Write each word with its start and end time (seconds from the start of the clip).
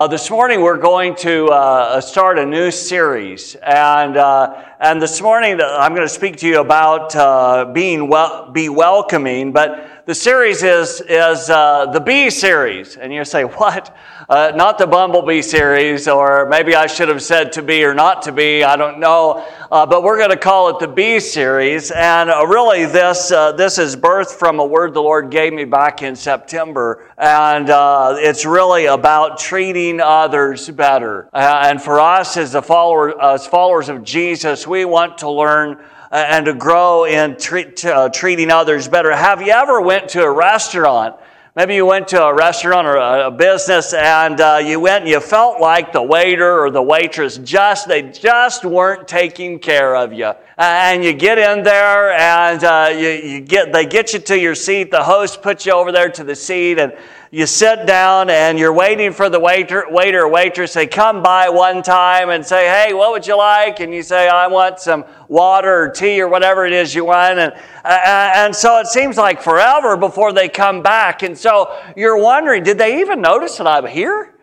Uh, 0.00 0.08
this 0.08 0.28
morning 0.28 0.60
we're 0.62 0.76
going 0.76 1.14
to 1.14 1.46
uh, 1.48 2.00
start 2.00 2.36
a 2.38 2.44
new 2.44 2.68
series, 2.70 3.54
and 3.56 4.16
uh, 4.16 4.64
and 4.80 5.02
this 5.02 5.20
morning 5.20 5.60
I'm 5.60 5.94
going 5.94 6.08
to 6.08 6.12
speak 6.12 6.36
to 6.38 6.48
you 6.48 6.60
about 6.60 7.14
uh, 7.14 7.70
being 7.72 8.08
well, 8.08 8.50
be 8.50 8.68
welcoming, 8.68 9.52
but 9.52 9.93
the 10.06 10.14
series 10.14 10.62
is, 10.62 11.00
is 11.00 11.48
uh, 11.48 11.86
the 11.86 12.00
Bee 12.00 12.28
series. 12.28 12.96
And 12.96 13.10
you 13.12 13.24
say, 13.24 13.44
what? 13.44 13.96
Uh, 14.28 14.52
not 14.54 14.76
the 14.76 14.86
Bumblebee 14.86 15.40
series, 15.40 16.06
or 16.08 16.46
maybe 16.46 16.74
I 16.74 16.86
should 16.86 17.08
have 17.08 17.22
said 17.22 17.52
to 17.52 17.62
be 17.62 17.84
or 17.84 17.94
not 17.94 18.20
to 18.22 18.32
be, 18.32 18.62
I 18.62 18.76
don't 18.76 19.00
know. 19.00 19.46
Uh, 19.72 19.86
but 19.86 20.02
we're 20.02 20.18
going 20.18 20.30
to 20.30 20.36
call 20.36 20.68
it 20.68 20.78
the 20.78 20.88
Bee 20.88 21.20
series. 21.20 21.90
And 21.90 22.28
uh, 22.28 22.46
really, 22.46 22.84
this, 22.84 23.32
uh, 23.32 23.52
this 23.52 23.78
is 23.78 23.96
birthed 23.96 24.32
from 24.32 24.60
a 24.60 24.64
word 24.66 24.92
the 24.92 25.02
Lord 25.02 25.30
gave 25.30 25.54
me 25.54 25.64
back 25.64 26.02
in 26.02 26.16
September. 26.16 27.10
And 27.16 27.70
uh, 27.70 28.16
it's 28.18 28.44
really 28.44 28.84
about 28.84 29.38
treating 29.38 30.00
others 30.00 30.68
better. 30.68 31.30
and 31.32 31.80
for 31.80 31.98
us 31.98 32.36
as, 32.36 32.52
the 32.52 32.62
follower, 32.62 33.20
as 33.22 33.46
followers 33.46 33.88
of 33.88 34.04
Jesus, 34.04 34.66
we 34.66 34.84
want 34.84 35.16
to 35.18 35.30
learn 35.30 35.82
and 36.14 36.46
to 36.46 36.54
grow 36.54 37.04
in 37.04 37.36
treat, 37.36 37.84
uh, 37.84 38.08
treating 38.08 38.50
others 38.50 38.86
better. 38.86 39.14
Have 39.14 39.42
you 39.42 39.52
ever 39.52 39.80
went 39.80 40.08
to 40.10 40.22
a 40.22 40.30
restaurant? 40.30 41.16
Maybe 41.56 41.76
you 41.76 41.86
went 41.86 42.08
to 42.08 42.22
a 42.22 42.34
restaurant 42.34 42.86
or 42.86 42.96
a, 42.96 43.30
business 43.30 43.92
and 43.92 44.40
uh, 44.40 44.60
you 44.64 44.80
went 44.80 45.02
and 45.02 45.08
you 45.08 45.20
felt 45.20 45.60
like 45.60 45.92
the 45.92 46.02
waiter 46.02 46.60
or 46.60 46.70
the 46.70 46.82
waitress 46.82 47.38
just, 47.38 47.86
they 47.86 48.02
just 48.02 48.64
weren't 48.64 49.06
taking 49.06 49.60
care 49.60 49.94
of 49.94 50.12
you. 50.12 50.32
And 50.56 51.04
you 51.04 51.12
get 51.12 51.38
in 51.38 51.62
there 51.62 52.12
and 52.12 52.64
uh, 52.64 52.90
you, 52.92 53.08
you 53.08 53.40
get, 53.40 53.72
they 53.72 53.86
get 53.86 54.12
you 54.12 54.18
to 54.18 54.38
your 54.38 54.56
seat. 54.56 54.90
The 54.90 55.04
host 55.04 55.42
puts 55.42 55.64
you 55.64 55.72
over 55.72 55.92
there 55.92 56.10
to 56.10 56.24
the 56.24 56.34
seat 56.34 56.80
and 56.80 56.92
you 57.30 57.46
sit 57.46 57.86
down 57.86 58.30
and 58.30 58.58
you're 58.58 58.72
waiting 58.72 59.12
for 59.12 59.28
the 59.28 59.40
waiter, 59.40 59.86
waiter 59.90 60.22
or 60.22 60.28
waitress. 60.28 60.72
They 60.72 60.86
come 60.86 61.22
by 61.22 61.48
one 61.48 61.82
time 61.82 62.30
and 62.30 62.44
say, 62.44 62.66
Hey, 62.68 62.94
what 62.94 63.10
would 63.10 63.26
you 63.26 63.36
like? 63.36 63.80
And 63.80 63.92
you 63.92 64.02
say, 64.02 64.28
I 64.28 64.46
want 64.46 64.78
some 64.78 65.04
water 65.28 65.84
or 65.84 65.88
tea 65.88 66.20
or 66.20 66.28
whatever 66.28 66.64
it 66.64 66.72
is 66.72 66.94
you 66.94 67.04
want. 67.04 67.38
And, 67.38 67.52
uh, 67.84 68.32
and 68.34 68.54
so 68.54 68.78
it 68.78 68.86
seems 68.86 69.16
like 69.16 69.42
forever 69.42 69.96
before 69.96 70.32
they 70.32 70.48
come 70.48 70.82
back. 70.82 71.22
And 71.22 71.36
so 71.36 71.76
you're 71.96 72.20
wondering, 72.20 72.62
did 72.62 72.78
they 72.78 73.00
even 73.00 73.20
notice 73.20 73.58
that 73.58 73.66
I'm 73.66 73.86
here? 73.86 74.34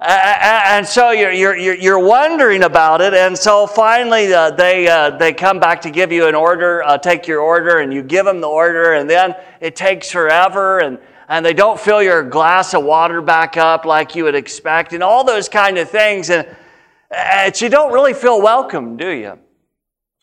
and 0.00 0.86
so 0.86 1.10
you're, 1.10 1.32
you're, 1.32 1.56
you're 1.56 1.98
wondering 1.98 2.62
about 2.62 3.00
it. 3.00 3.14
And 3.14 3.36
so 3.36 3.66
finally, 3.66 4.32
uh, 4.32 4.50
they, 4.52 4.86
uh, 4.86 5.10
they 5.10 5.32
come 5.32 5.58
back 5.58 5.80
to 5.82 5.90
give 5.90 6.12
you 6.12 6.26
an 6.28 6.34
order, 6.34 6.82
uh, 6.84 6.98
take 6.98 7.26
your 7.26 7.40
order, 7.40 7.80
and 7.80 7.92
you 7.92 8.02
give 8.02 8.24
them 8.24 8.40
the 8.40 8.48
order. 8.48 8.92
And 8.92 9.10
then 9.10 9.34
it 9.60 9.74
takes 9.74 10.10
forever. 10.10 10.78
And 10.78 10.98
and 11.28 11.44
they 11.44 11.52
don't 11.52 11.78
fill 11.78 12.02
your 12.02 12.22
glass 12.22 12.74
of 12.74 12.82
water 12.82 13.20
back 13.20 13.56
up 13.56 13.84
like 13.84 14.16
you 14.16 14.24
would 14.24 14.34
expect, 14.34 14.92
and 14.92 15.02
all 15.02 15.24
those 15.24 15.48
kind 15.48 15.78
of 15.78 15.90
things. 15.90 16.30
And, 16.30 16.48
and 17.10 17.60
you 17.60 17.68
don't 17.68 17.92
really 17.92 18.14
feel 18.14 18.40
welcome, 18.40 18.96
do 18.96 19.10
you? 19.10 19.38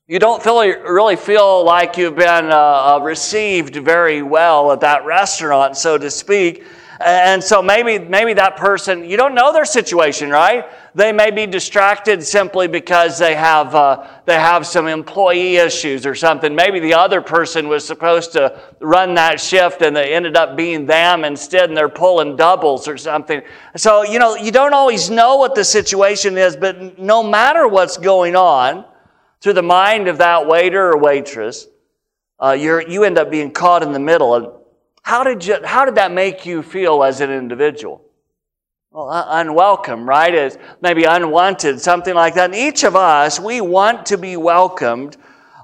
You 0.07 0.19
don't 0.19 0.41
feel, 0.41 0.59
really 0.61 1.15
feel 1.15 1.63
like 1.63 1.97
you've 1.97 2.15
been 2.15 2.51
uh, 2.51 2.97
uh, 2.97 2.99
received 3.01 3.75
very 3.77 4.21
well 4.21 4.71
at 4.71 4.79
that 4.81 5.03
restaurant, 5.05 5.77
so 5.77 5.97
to 5.97 6.11
speak. 6.11 6.63
And 6.99 7.43
so 7.43 7.61
maybe, 7.61 7.99
maybe 7.99 8.33
that 8.33 8.55
person, 8.55 9.03
you 9.03 9.17
don't 9.17 9.35
know 9.35 9.51
their 9.51 9.65
situation, 9.65 10.29
right? 10.29 10.65
They 10.93 11.11
may 11.11 11.29
be 11.29 11.45
distracted 11.45 12.23
simply 12.23 12.67
because 12.67 13.19
they 13.19 13.35
have, 13.35 13.75
uh, 13.75 14.07
they 14.25 14.35
have 14.35 14.65
some 14.65 14.87
employee 14.87 15.57
issues 15.57 16.05
or 16.05 16.15
something. 16.15 16.55
Maybe 16.55 16.79
the 16.79 16.93
other 16.93 17.21
person 17.21 17.67
was 17.67 17.85
supposed 17.85 18.31
to 18.33 18.61
run 18.79 19.13
that 19.15 19.41
shift 19.41 19.81
and 19.81 19.95
they 19.95 20.13
ended 20.13 20.37
up 20.37 20.55
being 20.55 20.85
them 20.85 21.25
instead 21.25 21.69
and 21.69 21.75
they're 21.75 21.89
pulling 21.89 22.37
doubles 22.37 22.87
or 22.87 22.97
something. 22.97 23.41
So, 23.75 24.03
you 24.03 24.17
know, 24.17 24.35
you 24.35 24.51
don't 24.51 24.73
always 24.73 25.09
know 25.09 25.35
what 25.35 25.53
the 25.53 25.65
situation 25.65 26.37
is, 26.37 26.55
but 26.55 26.97
no 26.97 27.21
matter 27.21 27.67
what's 27.67 27.97
going 27.97 28.37
on 28.37 28.85
through 29.41 29.53
the 29.53 29.63
mind 29.63 30.07
of 30.07 30.19
that 30.19 30.47
waiter 30.47 30.91
or 30.91 30.97
waitress, 30.97 31.67
uh, 32.39 32.51
you're, 32.51 32.87
you 32.87 33.03
end 33.03 33.17
up 33.17 33.29
being 33.29 33.51
caught 33.51 33.83
in 33.83 33.91
the 33.91 33.99
middle. 33.99 34.64
How 35.05 35.23
did, 35.23 35.45
you, 35.45 35.57
how 35.63 35.85
did 35.85 35.93
that 35.95 36.11
make 36.11 36.47
you 36.47 36.63
feel 36.63 37.03
as 37.03 37.21
an 37.21 37.29
individual? 37.29 38.01
Well, 38.89 39.07
unwelcome, 39.11 40.09
right? 40.09 40.33
As 40.33 40.57
maybe 40.81 41.03
unwanted, 41.03 41.79
something 41.79 42.15
like 42.15 42.33
that. 42.33 42.45
And 42.45 42.55
each 42.55 42.83
of 42.83 42.95
us, 42.95 43.39
we 43.39 43.61
want 43.61 44.07
to 44.07 44.17
be 44.17 44.35
welcomed. 44.35 45.17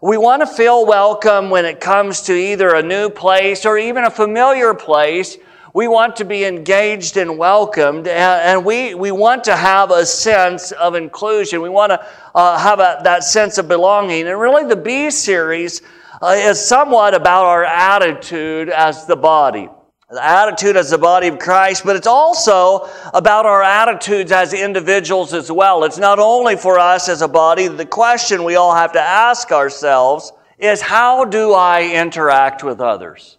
We 0.03 0.19
want 0.19 0.43
to 0.43 0.45
feel 0.45 0.85
welcome 0.85 1.49
when 1.49 1.65
it 1.65 1.79
comes 1.79 2.21
to 2.23 2.33
either 2.33 2.75
a 2.75 2.83
new 2.83 3.09
place 3.09 3.65
or 3.65 3.79
even 3.79 4.03
a 4.03 4.11
familiar 4.11 4.75
place. 4.75 5.39
We 5.73 5.87
want 5.87 6.17
to 6.17 6.23
be 6.23 6.45
engaged 6.45 7.17
and 7.17 7.39
welcomed, 7.39 8.07
and 8.07 8.63
we, 8.63 8.93
we 8.93 9.11
want 9.11 9.43
to 9.45 9.55
have 9.55 9.89
a 9.89 10.05
sense 10.05 10.71
of 10.73 10.93
inclusion. 10.93 11.63
We 11.63 11.69
want 11.69 11.93
to 11.93 12.07
uh, 12.35 12.59
have 12.59 12.79
a, 12.79 12.99
that 13.05 13.23
sense 13.23 13.57
of 13.57 13.67
belonging. 13.67 14.27
And 14.27 14.39
really, 14.39 14.65
the 14.65 14.75
B 14.75 15.09
series 15.09 15.81
is 16.29 16.63
somewhat 16.63 17.13
about 17.13 17.45
our 17.45 17.63
attitude 17.63 18.69
as 18.69 19.05
the 19.05 19.15
body. 19.15 19.69
The 20.09 20.23
attitude 20.23 20.75
as 20.75 20.89
the 20.89 20.97
body 20.97 21.27
of 21.27 21.39
Christ, 21.39 21.83
but 21.85 21.95
it's 21.95 22.05
also 22.07 22.89
about 23.13 23.45
our 23.45 23.63
attitudes 23.63 24.31
as 24.31 24.53
individuals 24.53 25.33
as 25.33 25.49
well. 25.49 25.85
It's 25.85 25.97
not 25.97 26.19
only 26.19 26.57
for 26.57 26.77
us 26.77 27.07
as 27.07 27.21
a 27.21 27.29
body. 27.29 27.69
The 27.69 27.85
question 27.85 28.43
we 28.43 28.55
all 28.55 28.75
have 28.75 28.91
to 28.91 29.01
ask 29.01 29.51
ourselves 29.51 30.33
is 30.59 30.81
how 30.81 31.23
do 31.23 31.53
I 31.53 31.93
interact 31.93 32.61
with 32.61 32.81
others? 32.81 33.37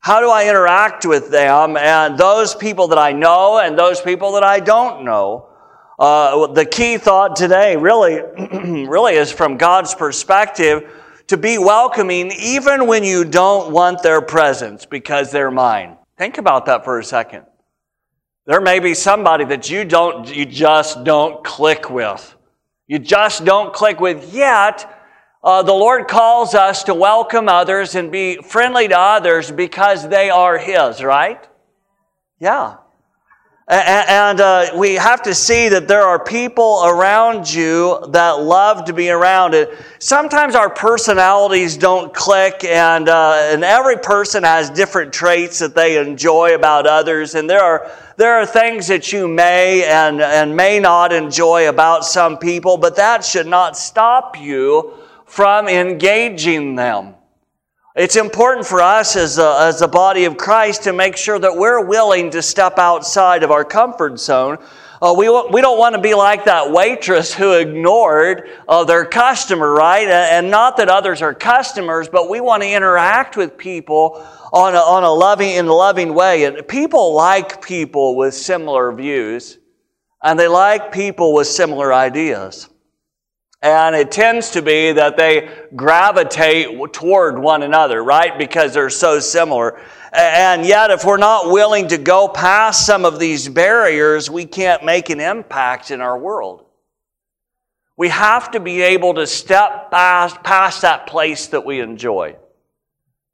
How 0.00 0.20
do 0.20 0.28
I 0.28 0.48
interact 0.48 1.06
with 1.06 1.30
them 1.30 1.76
and 1.76 2.18
those 2.18 2.54
people 2.54 2.88
that 2.88 2.98
I 2.98 3.12
know 3.12 3.58
and 3.58 3.78
those 3.78 4.00
people 4.00 4.32
that 4.32 4.42
I 4.42 4.58
don't 4.58 5.04
know? 5.04 5.48
Uh, 5.98 6.48
the 6.48 6.64
key 6.64 6.98
thought 6.98 7.36
today 7.36 7.76
really, 7.76 8.20
really 8.88 9.14
is 9.14 9.30
from 9.30 9.56
God's 9.56 9.94
perspective 9.94 10.90
to 11.28 11.36
be 11.36 11.58
welcoming 11.58 12.32
even 12.32 12.86
when 12.86 13.04
you 13.04 13.24
don't 13.24 13.70
want 13.70 14.02
their 14.02 14.20
presence 14.20 14.84
because 14.86 15.30
they're 15.30 15.50
mine. 15.50 15.96
Think 16.16 16.38
about 16.38 16.66
that 16.66 16.84
for 16.84 16.98
a 16.98 17.04
second. 17.04 17.44
There 18.46 18.60
may 18.60 18.80
be 18.80 18.94
somebody 18.94 19.44
that 19.44 19.68
you 19.70 19.84
don't 19.84 20.34
you 20.34 20.46
just 20.46 21.04
don't 21.04 21.44
click 21.44 21.90
with. 21.90 22.34
You 22.86 22.98
just 22.98 23.44
don't 23.44 23.74
click 23.74 24.00
with 24.00 24.34
yet. 24.34 24.94
Uh, 25.44 25.62
the 25.62 25.72
Lord 25.72 26.08
calls 26.08 26.54
us 26.54 26.82
to 26.84 26.94
welcome 26.94 27.48
others 27.48 27.94
and 27.94 28.10
be 28.10 28.38
friendly 28.38 28.88
to 28.88 28.98
others 28.98 29.52
because 29.52 30.08
they 30.08 30.30
are 30.30 30.56
His, 30.58 31.04
right? 31.04 31.46
Yeah. 32.40 32.76
And 33.68 34.40
uh, 34.40 34.70
we 34.74 34.94
have 34.94 35.22
to 35.24 35.34
see 35.34 35.68
that 35.68 35.86
there 35.88 36.00
are 36.00 36.18
people 36.18 36.84
around 36.86 37.52
you 37.52 38.02
that 38.08 38.40
love 38.40 38.86
to 38.86 38.94
be 38.94 39.10
around 39.10 39.52
it. 39.52 39.76
Sometimes 39.98 40.54
our 40.54 40.70
personalities 40.70 41.76
don't 41.76 42.14
click, 42.14 42.64
and, 42.64 43.10
uh, 43.10 43.50
and 43.52 43.62
every 43.62 43.98
person 43.98 44.42
has 44.42 44.70
different 44.70 45.12
traits 45.12 45.58
that 45.58 45.74
they 45.74 45.98
enjoy 46.00 46.54
about 46.54 46.86
others. 46.86 47.34
And 47.34 47.48
there 47.48 47.62
are, 47.62 47.90
there 48.16 48.36
are 48.36 48.46
things 48.46 48.86
that 48.86 49.12
you 49.12 49.28
may 49.28 49.84
and, 49.84 50.22
and 50.22 50.56
may 50.56 50.80
not 50.80 51.12
enjoy 51.12 51.68
about 51.68 52.06
some 52.06 52.38
people, 52.38 52.78
but 52.78 52.96
that 52.96 53.22
should 53.22 53.46
not 53.46 53.76
stop 53.76 54.40
you 54.40 54.94
from 55.26 55.68
engaging 55.68 56.74
them. 56.74 57.17
It's 57.98 58.14
important 58.14 58.64
for 58.64 58.80
us 58.80 59.16
as 59.16 59.38
a, 59.38 59.56
as 59.58 59.82
a 59.82 59.88
body 59.88 60.24
of 60.24 60.36
Christ 60.36 60.84
to 60.84 60.92
make 60.92 61.16
sure 61.16 61.36
that 61.36 61.56
we're 61.56 61.84
willing 61.84 62.30
to 62.30 62.42
step 62.42 62.78
outside 62.78 63.42
of 63.42 63.50
our 63.50 63.64
comfort 63.64 64.20
zone. 64.20 64.58
Uh, 65.02 65.16
we, 65.18 65.28
we 65.50 65.60
don't 65.60 65.80
want 65.80 65.96
to 65.96 66.00
be 66.00 66.14
like 66.14 66.44
that 66.44 66.70
waitress 66.70 67.34
who 67.34 67.54
ignored 67.54 68.50
uh, 68.68 68.84
their 68.84 69.04
customer, 69.04 69.72
right? 69.72 70.06
And 70.06 70.48
not 70.48 70.76
that 70.76 70.88
others 70.88 71.22
are 71.22 71.34
customers, 71.34 72.08
but 72.08 72.30
we 72.30 72.40
want 72.40 72.62
to 72.62 72.70
interact 72.70 73.36
with 73.36 73.58
people 73.58 74.24
on 74.52 74.76
a, 74.76 74.78
on 74.78 75.02
a 75.02 75.12
loving, 75.12 75.50
in 75.50 75.66
a 75.66 75.74
loving 75.74 76.14
way. 76.14 76.44
And 76.44 76.68
people 76.68 77.16
like 77.16 77.60
people 77.66 78.14
with 78.14 78.32
similar 78.32 78.92
views, 78.92 79.58
and 80.22 80.38
they 80.38 80.46
like 80.46 80.92
people 80.92 81.34
with 81.34 81.48
similar 81.48 81.92
ideas. 81.92 82.68
And 83.60 83.96
it 83.96 84.12
tends 84.12 84.50
to 84.50 84.62
be 84.62 84.92
that 84.92 85.16
they 85.16 85.48
gravitate 85.74 86.92
toward 86.92 87.38
one 87.38 87.62
another, 87.64 88.02
right? 88.04 88.38
Because 88.38 88.72
they're 88.72 88.88
so 88.88 89.18
similar. 89.18 89.80
And 90.12 90.64
yet, 90.64 90.90
if 90.90 91.04
we're 91.04 91.16
not 91.16 91.50
willing 91.50 91.88
to 91.88 91.98
go 91.98 92.28
past 92.28 92.86
some 92.86 93.04
of 93.04 93.18
these 93.18 93.48
barriers, 93.48 94.30
we 94.30 94.46
can't 94.46 94.84
make 94.84 95.10
an 95.10 95.20
impact 95.20 95.90
in 95.90 96.00
our 96.00 96.16
world. 96.16 96.66
We 97.96 98.10
have 98.10 98.52
to 98.52 98.60
be 98.60 98.80
able 98.80 99.14
to 99.14 99.26
step 99.26 99.90
past, 99.90 100.40
past 100.44 100.82
that 100.82 101.08
place 101.08 101.48
that 101.48 101.66
we 101.66 101.80
enjoy. 101.80 102.36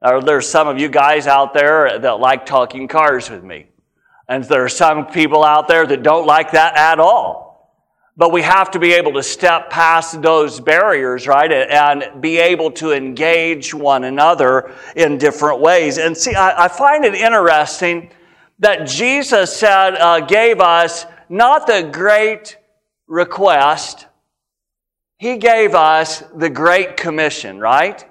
Now, 0.02 0.20
there's 0.20 0.48
some 0.48 0.68
of 0.68 0.78
you 0.78 0.88
guys 0.88 1.26
out 1.26 1.52
there 1.52 1.98
that 1.98 2.18
like 2.18 2.46
talking 2.46 2.88
cars 2.88 3.28
with 3.28 3.44
me. 3.44 3.66
And 4.26 4.42
there 4.44 4.64
are 4.64 4.70
some 4.70 5.06
people 5.06 5.44
out 5.44 5.68
there 5.68 5.86
that 5.86 6.02
don't 6.02 6.26
like 6.26 6.52
that 6.52 6.76
at 6.76 6.98
all. 6.98 7.43
But 8.16 8.32
we 8.32 8.42
have 8.42 8.70
to 8.72 8.78
be 8.78 8.92
able 8.92 9.12
to 9.14 9.22
step 9.22 9.70
past 9.70 10.22
those 10.22 10.60
barriers, 10.60 11.26
right? 11.26 11.50
And 11.50 12.22
be 12.22 12.38
able 12.38 12.70
to 12.72 12.92
engage 12.92 13.74
one 13.74 14.04
another 14.04 14.72
in 14.94 15.18
different 15.18 15.60
ways. 15.60 15.98
And 15.98 16.16
see, 16.16 16.34
I, 16.34 16.66
I 16.66 16.68
find 16.68 17.04
it 17.04 17.14
interesting 17.14 18.10
that 18.60 18.86
Jesus 18.86 19.54
said, 19.56 19.96
uh, 19.96 20.20
gave 20.20 20.60
us 20.60 21.06
not 21.28 21.66
the 21.66 21.90
great 21.92 22.56
request, 23.08 24.06
He 25.18 25.36
gave 25.36 25.74
us 25.74 26.22
the 26.36 26.50
great 26.50 26.96
commission, 26.96 27.58
right? 27.58 28.04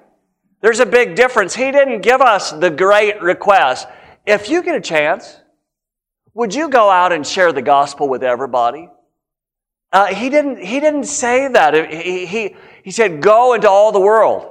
There's 0.60 0.80
a 0.80 0.86
big 0.86 1.14
difference. 1.14 1.54
He 1.54 1.70
didn't 1.70 2.00
give 2.00 2.20
us 2.20 2.50
the 2.50 2.70
great 2.70 3.20
request. 3.20 3.86
If 4.26 4.48
you 4.48 4.62
get 4.62 4.74
a 4.76 4.80
chance, 4.80 5.38
would 6.32 6.54
you 6.54 6.68
go 6.68 6.88
out 6.88 7.12
and 7.12 7.26
share 7.26 7.52
the 7.52 7.62
gospel 7.62 8.08
with 8.08 8.22
everybody? 8.22 8.88
Uh, 9.94 10.06
he, 10.06 10.28
didn't, 10.28 10.58
he 10.58 10.80
didn't 10.80 11.04
say 11.04 11.46
that. 11.46 11.88
He, 11.88 12.26
he, 12.26 12.56
he 12.82 12.90
said, 12.90 13.22
Go 13.22 13.54
into 13.54 13.70
all 13.70 13.92
the 13.92 14.00
world. 14.00 14.50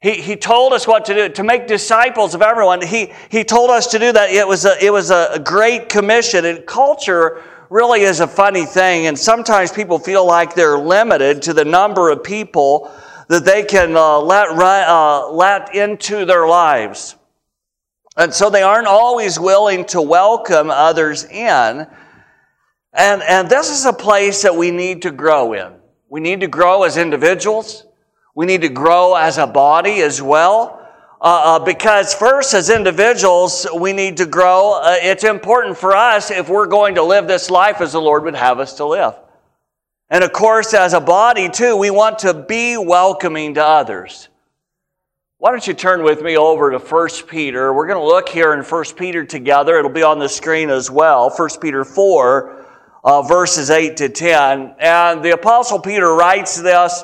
He, 0.00 0.14
he 0.14 0.34
told 0.34 0.72
us 0.72 0.88
what 0.88 1.04
to 1.04 1.14
do, 1.14 1.28
to 1.28 1.44
make 1.44 1.68
disciples 1.68 2.34
of 2.34 2.42
everyone. 2.42 2.82
He, 2.82 3.12
he 3.30 3.44
told 3.44 3.70
us 3.70 3.86
to 3.92 4.00
do 4.00 4.10
that. 4.10 4.30
It 4.30 4.44
was, 4.46 4.64
a, 4.64 4.84
it 4.84 4.92
was 4.92 5.12
a 5.12 5.40
great 5.44 5.88
commission. 5.88 6.44
And 6.44 6.66
culture 6.66 7.40
really 7.70 8.00
is 8.00 8.18
a 8.18 8.26
funny 8.26 8.66
thing. 8.66 9.06
And 9.06 9.16
sometimes 9.16 9.70
people 9.70 10.00
feel 10.00 10.26
like 10.26 10.56
they're 10.56 10.78
limited 10.78 11.42
to 11.42 11.52
the 11.52 11.64
number 11.64 12.10
of 12.10 12.24
people 12.24 12.90
that 13.28 13.44
they 13.44 13.62
can 13.62 13.96
uh, 13.96 14.18
let, 14.18 14.48
uh, 14.48 15.30
let 15.30 15.76
into 15.76 16.24
their 16.24 16.48
lives. 16.48 17.14
And 18.16 18.34
so 18.34 18.50
they 18.50 18.62
aren't 18.62 18.88
always 18.88 19.38
willing 19.38 19.84
to 19.86 20.02
welcome 20.02 20.70
others 20.72 21.24
in. 21.26 21.86
And, 22.92 23.22
and 23.22 23.48
this 23.48 23.70
is 23.70 23.86
a 23.86 23.92
place 23.92 24.42
that 24.42 24.54
we 24.54 24.70
need 24.70 25.02
to 25.02 25.10
grow 25.10 25.54
in. 25.54 25.72
We 26.08 26.20
need 26.20 26.40
to 26.40 26.46
grow 26.46 26.82
as 26.82 26.96
individuals. 26.96 27.86
We 28.34 28.46
need 28.46 28.60
to 28.62 28.68
grow 28.68 29.14
as 29.14 29.38
a 29.38 29.46
body 29.46 30.02
as 30.02 30.20
well. 30.20 30.78
Uh, 31.20 31.24
uh, 31.44 31.58
because 31.60 32.12
first, 32.12 32.52
as 32.52 32.68
individuals, 32.68 33.66
we 33.76 33.92
need 33.92 34.16
to 34.16 34.26
grow. 34.26 34.80
Uh, 34.82 34.96
it's 35.00 35.24
important 35.24 35.78
for 35.78 35.94
us 35.94 36.30
if 36.30 36.48
we're 36.48 36.66
going 36.66 36.96
to 36.96 37.02
live 37.02 37.28
this 37.28 37.48
life 37.48 37.80
as 37.80 37.92
the 37.92 38.00
Lord 38.00 38.24
would 38.24 38.34
have 38.34 38.58
us 38.58 38.74
to 38.74 38.84
live. 38.84 39.14
And 40.10 40.24
of 40.24 40.32
course, 40.32 40.74
as 40.74 40.92
a 40.92 41.00
body 41.00 41.48
too, 41.48 41.76
we 41.76 41.90
want 41.90 42.18
to 42.20 42.34
be 42.34 42.76
welcoming 42.76 43.54
to 43.54 43.64
others. 43.64 44.28
Why 45.38 45.50
don't 45.50 45.66
you 45.66 45.74
turn 45.74 46.02
with 46.02 46.22
me 46.22 46.36
over 46.36 46.70
to 46.70 46.78
1 46.78 47.08
Peter? 47.28 47.72
We're 47.72 47.86
going 47.86 47.98
to 47.98 48.06
look 48.06 48.28
here 48.28 48.52
in 48.52 48.62
1 48.62 48.84
Peter 48.96 49.24
together. 49.24 49.78
It'll 49.78 49.90
be 49.90 50.02
on 50.02 50.18
the 50.18 50.28
screen 50.28 50.70
as 50.70 50.90
well. 50.90 51.30
1 51.30 51.48
Peter 51.60 51.84
4, 51.84 52.61
uh, 53.04 53.22
verses 53.22 53.70
8 53.70 53.96
to 53.98 54.08
10. 54.08 54.76
And 54.78 55.24
the 55.24 55.32
Apostle 55.32 55.80
Peter 55.80 56.14
writes 56.14 56.60
this 56.60 57.02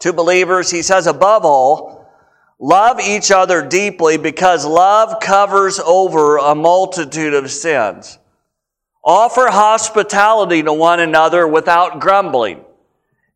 to 0.00 0.12
believers. 0.12 0.70
He 0.70 0.82
says, 0.82 1.06
above 1.06 1.44
all, 1.44 2.08
love 2.58 3.00
each 3.00 3.30
other 3.30 3.66
deeply 3.66 4.16
because 4.16 4.64
love 4.64 5.20
covers 5.20 5.78
over 5.78 6.38
a 6.38 6.54
multitude 6.54 7.34
of 7.34 7.50
sins. 7.50 8.18
Offer 9.04 9.48
hospitality 9.50 10.62
to 10.62 10.72
one 10.72 11.00
another 11.00 11.46
without 11.46 12.00
grumbling. 12.00 12.64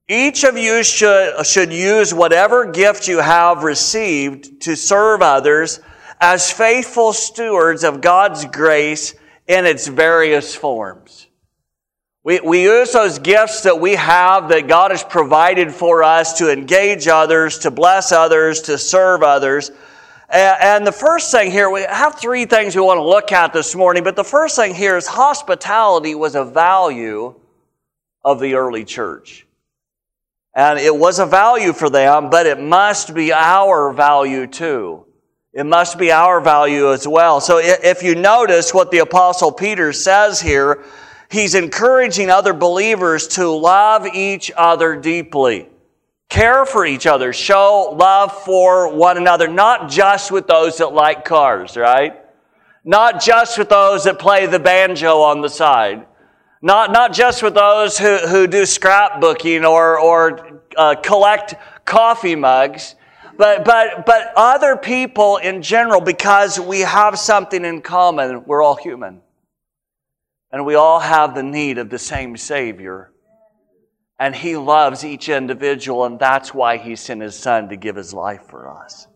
Each 0.09 0.43
of 0.43 0.59
you 0.59 0.83
should, 0.83 1.47
should 1.47 1.73
use 1.73 2.13
whatever 2.13 2.73
gift 2.73 3.07
you 3.07 3.19
have 3.19 3.63
received 3.63 4.63
to 4.63 4.75
serve 4.75 5.23
others 5.23 5.79
as 6.21 6.51
faithful 6.51 7.13
stewards 7.13 7.85
of 7.85 8.01
God's 8.01 8.45
grace 8.47 9.15
in 9.47 9.67
its 9.67 9.87
various 9.87 10.57
forms. 10.57 11.29
We, 12.23 12.39
we 12.41 12.63
use 12.65 12.93
those 12.93 13.19
gifts 13.19 13.63
that 13.63 13.81
we 13.81 13.95
have 13.95 14.51
that 14.51 14.69
God 14.69 14.91
has 14.91 15.03
provided 15.03 15.73
for 15.73 16.03
us 16.03 16.37
to 16.39 16.53
engage 16.53 17.09
others, 17.09 17.61
to 17.61 17.71
bless 17.71 18.13
others, 18.13 18.61
to 18.63 18.77
serve 18.77 19.23
others. 19.23 19.71
And, 20.29 20.57
and 20.61 20.87
the 20.87 20.93
first 20.93 21.31
thing 21.31 21.51
here, 21.51 21.71
we 21.71 21.81
have 21.83 22.19
three 22.19 22.45
things 22.45 22.77
we 22.77 22.83
want 22.83 22.99
to 22.99 23.05
look 23.05 23.33
at 23.33 23.55
this 23.55 23.75
morning, 23.75 24.05
but 24.05 24.17
the 24.17 24.25
first 24.25 24.55
thing 24.57 24.75
here 24.75 24.99
is 24.99 25.07
hospitality 25.07 26.15
was 26.15 26.35
a 26.35 26.45
value 26.45 27.35
of 28.23 28.39
the 28.39 28.55
early 28.55 28.85
church. 28.85 29.47
And 30.55 30.79
it 30.79 30.95
was 30.95 31.21
a 31.21 31.27
value 31.27 31.73
for 31.73 31.89
them, 31.89 32.29
but 32.29 32.45
it 32.45 32.61
must 32.61 33.15
be 33.15 33.33
our 33.33 33.95
value 33.95 34.47
too. 34.47 35.07
It 35.55 35.65
must 35.65 35.97
be 35.97 36.13
our 36.13 36.41
value 36.43 36.93
as 36.93 37.09
well. 37.09 37.41
So 37.41 37.59
if 37.63 38.03
you 38.03 38.15
notice 38.15 38.75
what 38.75 38.91
the 38.91 38.99
apostle 38.99 39.53
Peter 39.53 39.93
says 39.95 40.39
here, 40.39 40.85
he's 41.31 41.55
encouraging 41.55 42.29
other 42.29 42.53
believers 42.53 43.29
to 43.29 43.49
love 43.49 44.07
each 44.07 44.51
other 44.57 44.97
deeply, 44.97 45.69
care 46.29 46.67
for 46.67 46.85
each 46.85 47.07
other, 47.07 47.33
show 47.33 47.95
love 47.99 48.33
for 48.45 48.95
one 48.95 49.17
another, 49.17 49.49
not 49.49 49.89
just 49.89 50.31
with 50.31 50.47
those 50.47 50.79
that 50.79 50.93
like 50.93 51.25
cars, 51.25 51.77
right? 51.77 52.17
Not 52.85 53.23
just 53.23 53.59
with 53.59 53.69
those 53.69 54.05
that 54.05 54.19
play 54.19 54.47
the 54.47 54.59
banjo 54.59 55.21
on 55.21 55.41
the 55.41 55.49
side. 55.49 56.07
Not, 56.63 56.93
not 56.93 57.15
just 57.15 57.43
with 57.43 57.55
those 57.55 57.99
who, 57.99 58.19
who 58.19 58.47
do 58.47 58.63
scrapbooking 58.63 59.69
or, 59.69 59.99
or 59.99 60.61
uh, 60.77 60.95
collect 60.97 61.55
coffee 61.87 62.37
mugs, 62.37 62.97
but, 63.39 63.65
but, 63.65 64.05
but 64.05 64.33
other 64.37 64.77
people 64.77 65.39
in 65.39 65.63
general 65.63 66.03
because 66.03 66.61
we 66.61 66.81
have 66.81 67.19
something 67.19 67.65
in 67.65 67.81
common. 67.81 68.45
We're 68.45 68.63
all 68.63 68.77
human. 68.77 69.23
And 70.53 70.67
we 70.67 70.75
all 70.75 71.01
have 71.01 71.35
the 71.35 71.43
need 71.43 71.79
of 71.79 71.91
the 71.91 71.99
same 71.99 72.37
Savior. 72.37 73.13
And 74.19 74.35
He 74.35 74.57
loves 74.57 75.05
each 75.05 75.29
individual, 75.29 76.05
and 76.05 76.19
that's 76.19 76.53
why 76.53 76.77
He 76.77 76.97
sent 76.97 77.23
His 77.23 77.37
Son 77.37 77.69
to 77.69 77.77
give 77.77 77.97
His 77.97 78.13
life 78.13 78.43
for 78.49 78.69
us. 78.69 79.07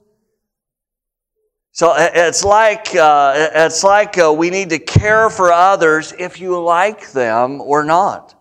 So 1.73 1.93
it's 1.99 2.45
like, 2.45 2.95
uh, 2.95 3.51
it's 3.53 3.83
like 3.83 4.17
uh, 4.17 4.33
we 4.33 4.49
need 4.49 4.71
to 4.71 4.79
care 4.79 5.29
for 5.29 5.53
others 5.53 6.15
if 6.17 6.41
you 6.41 6.63
like 6.63 7.11
them 7.11 7.61
or 7.61 7.83
not. 7.83 8.33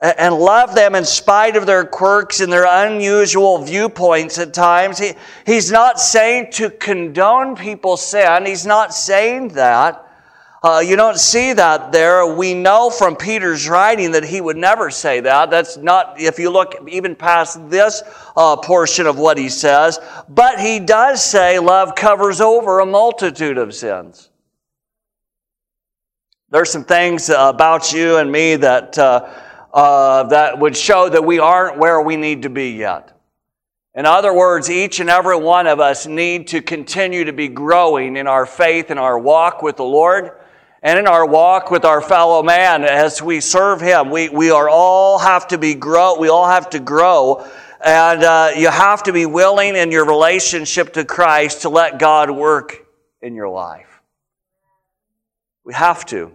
And 0.00 0.36
love 0.36 0.76
them 0.76 0.94
in 0.94 1.04
spite 1.04 1.56
of 1.56 1.66
their 1.66 1.84
quirks 1.84 2.38
and 2.38 2.50
their 2.50 2.66
unusual 2.66 3.58
viewpoints 3.58 4.38
at 4.38 4.54
times. 4.54 4.98
He, 4.98 5.12
he's 5.44 5.72
not 5.72 5.98
saying 5.98 6.52
to 6.52 6.70
condone 6.70 7.56
people's 7.56 8.06
sin. 8.06 8.46
He's 8.46 8.64
not 8.64 8.94
saying 8.94 9.48
that. 9.48 10.06
Uh, 10.62 10.82
you 10.84 10.94
don't 10.94 11.18
see 11.18 11.54
that 11.54 11.90
there. 11.90 12.26
We 12.26 12.52
know 12.52 12.90
from 12.90 13.16
Peter's 13.16 13.66
writing 13.66 14.12
that 14.12 14.24
he 14.24 14.42
would 14.42 14.58
never 14.58 14.90
say 14.90 15.20
that. 15.20 15.48
That's 15.48 15.78
not, 15.78 16.20
if 16.20 16.38
you 16.38 16.50
look 16.50 16.74
even 16.86 17.16
past 17.16 17.70
this 17.70 18.02
uh, 18.36 18.56
portion 18.56 19.06
of 19.06 19.18
what 19.18 19.38
he 19.38 19.48
says. 19.48 19.98
But 20.28 20.60
he 20.60 20.78
does 20.78 21.24
say 21.24 21.58
love 21.58 21.94
covers 21.94 22.42
over 22.42 22.80
a 22.80 22.86
multitude 22.86 23.56
of 23.56 23.74
sins. 23.74 24.28
There's 26.50 26.70
some 26.70 26.84
things 26.84 27.30
about 27.30 27.92
you 27.92 28.18
and 28.18 28.30
me 28.30 28.56
that, 28.56 28.98
uh, 28.98 29.30
uh, 29.72 30.24
that 30.24 30.58
would 30.58 30.76
show 30.76 31.08
that 31.08 31.24
we 31.24 31.38
aren't 31.38 31.78
where 31.78 32.02
we 32.02 32.16
need 32.16 32.42
to 32.42 32.50
be 32.50 32.72
yet. 32.72 33.16
In 33.94 34.04
other 34.04 34.34
words, 34.34 34.68
each 34.68 35.00
and 35.00 35.08
every 35.08 35.36
one 35.36 35.66
of 35.66 35.80
us 35.80 36.06
need 36.06 36.48
to 36.48 36.60
continue 36.60 37.24
to 37.24 37.32
be 37.32 37.48
growing 37.48 38.16
in 38.16 38.26
our 38.26 38.44
faith 38.44 38.90
and 38.90 39.00
our 39.00 39.18
walk 39.18 39.62
with 39.62 39.76
the 39.76 39.84
Lord 39.84 40.32
and 40.82 40.98
in 40.98 41.06
our 41.06 41.26
walk 41.26 41.70
with 41.70 41.84
our 41.84 42.00
fellow 42.00 42.42
man 42.42 42.84
as 42.84 43.20
we 43.20 43.40
serve 43.40 43.80
him 43.80 44.10
we, 44.10 44.28
we 44.28 44.50
are 44.50 44.68
all 44.68 45.18
have 45.18 45.46
to 45.48 45.58
be 45.58 45.74
grow 45.74 46.18
we 46.18 46.28
all 46.28 46.48
have 46.48 46.70
to 46.70 46.78
grow. 46.78 47.46
And 47.82 48.22
uh, 48.22 48.50
you 48.58 48.68
have 48.68 49.04
to 49.04 49.12
be 49.12 49.24
willing 49.24 49.74
in 49.74 49.90
your 49.90 50.06
relationship 50.06 50.92
to 50.94 51.04
christ 51.04 51.62
to 51.62 51.68
let 51.68 51.98
god 51.98 52.30
work 52.30 52.86
in 53.22 53.34
your 53.34 53.48
life. 53.48 54.02
We 55.64 55.72
have 55.74 56.04
to. 56.06 56.32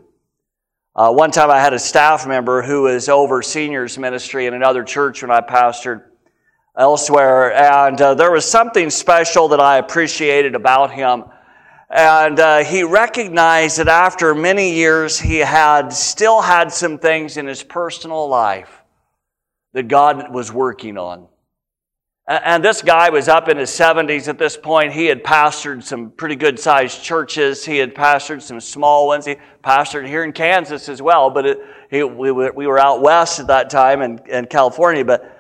Uh, 0.95 1.11
one 1.11 1.29
time 1.31 1.51
i 1.51 1.59
had 1.59 1.73
a 1.73 1.79
staff 1.79 2.25
member 2.25 2.61
who 2.61 2.83
was 2.83 3.09
over 3.09 3.41
seniors 3.41 3.97
ministry 3.97 4.45
in 4.45 4.53
another 4.53 4.83
church 4.83 5.21
when 5.21 5.31
i 5.31 5.41
pastored 5.41 6.03
elsewhere 6.77 7.53
and 7.53 7.99
uh, 7.99 8.13
there 8.13 8.31
was 8.31 8.49
something 8.49 8.89
special 8.89 9.49
that 9.49 9.59
i 9.59 9.77
appreciated 9.77 10.55
about 10.55 10.91
him 10.91 11.25
and 11.89 12.39
uh, 12.39 12.63
he 12.63 12.83
recognized 12.83 13.77
that 13.77 13.87
after 13.87 14.33
many 14.33 14.73
years, 14.73 15.19
he 15.19 15.37
had 15.37 15.89
still 15.93 16.41
had 16.41 16.71
some 16.71 16.97
things 16.97 17.37
in 17.37 17.45
his 17.45 17.63
personal 17.63 18.27
life 18.27 18.83
that 19.73 19.87
God 19.87 20.33
was 20.33 20.51
working 20.51 20.97
on. 20.97 21.27
And 22.27 22.65
this 22.65 22.81
guy 22.81 23.11
was 23.11 23.27
up 23.27 23.49
in 23.49 23.57
his 23.57 23.69
70s 23.69 24.27
at 24.27 24.39
this 24.39 24.57
point. 24.57 24.93
He 24.93 25.05
had 25.05 25.23
pastored 25.23 25.83
some 25.83 26.09
pretty 26.09 26.35
good 26.35 26.59
sized 26.59 27.03
churches. 27.03 27.63
He 27.63 27.77
had 27.77 27.93
pastored 27.93 28.41
some 28.41 28.59
small 28.59 29.05
ones. 29.05 29.25
He 29.25 29.35
pastored 29.63 30.07
here 30.07 30.23
in 30.23 30.31
Kansas 30.31 30.89
as 30.89 31.03
well, 31.03 31.29
but 31.29 31.45
it, 31.45 31.59
he, 31.91 32.01
we, 32.01 32.31
we 32.31 32.65
were 32.65 32.79
out 32.79 33.01
west 33.01 33.39
at 33.39 33.45
that 33.47 33.69
time 33.69 34.01
in, 34.01 34.19
in 34.27 34.47
California. 34.47 35.05
But 35.05 35.34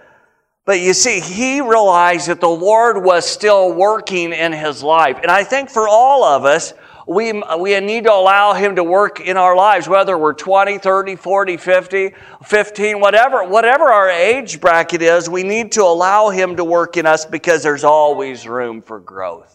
but 0.65 0.79
you 0.79 0.93
see, 0.93 1.19
he 1.19 1.61
realized 1.61 2.27
that 2.27 2.41
the 2.41 2.49
Lord 2.49 3.03
was 3.03 3.25
still 3.25 3.71
working 3.71 4.33
in 4.33 4.51
his 4.51 4.81
life. 4.81 5.19
And 5.21 5.31
I 5.31 5.43
think 5.43 5.69
for 5.69 5.87
all 5.87 6.23
of 6.23 6.43
us, 6.45 6.73
we, 7.07 7.33
we 7.59 7.79
need 7.81 8.05
to 8.05 8.11
allow 8.11 8.53
Him 8.53 8.75
to 8.77 8.83
work 8.83 9.19
in 9.19 9.37
our 9.37 9.55
lives, 9.55 9.87
whether 9.87 10.17
we're 10.17 10.33
20, 10.33 10.79
30, 10.79 11.15
40, 11.15 11.57
50, 11.57 12.15
15, 12.43 12.99
whatever, 12.99 13.43
whatever 13.43 13.91
our 13.91 14.09
age 14.09 14.59
bracket 14.59 15.01
is, 15.01 15.29
we 15.29 15.43
need 15.43 15.71
to 15.73 15.83
allow 15.83 16.29
Him 16.29 16.55
to 16.55 16.63
work 16.63 16.97
in 16.97 17.05
us 17.05 17.25
because 17.25 17.61
there's 17.61 17.83
always 17.83 18.47
room 18.47 18.81
for 18.81 18.99
growth. 18.99 19.51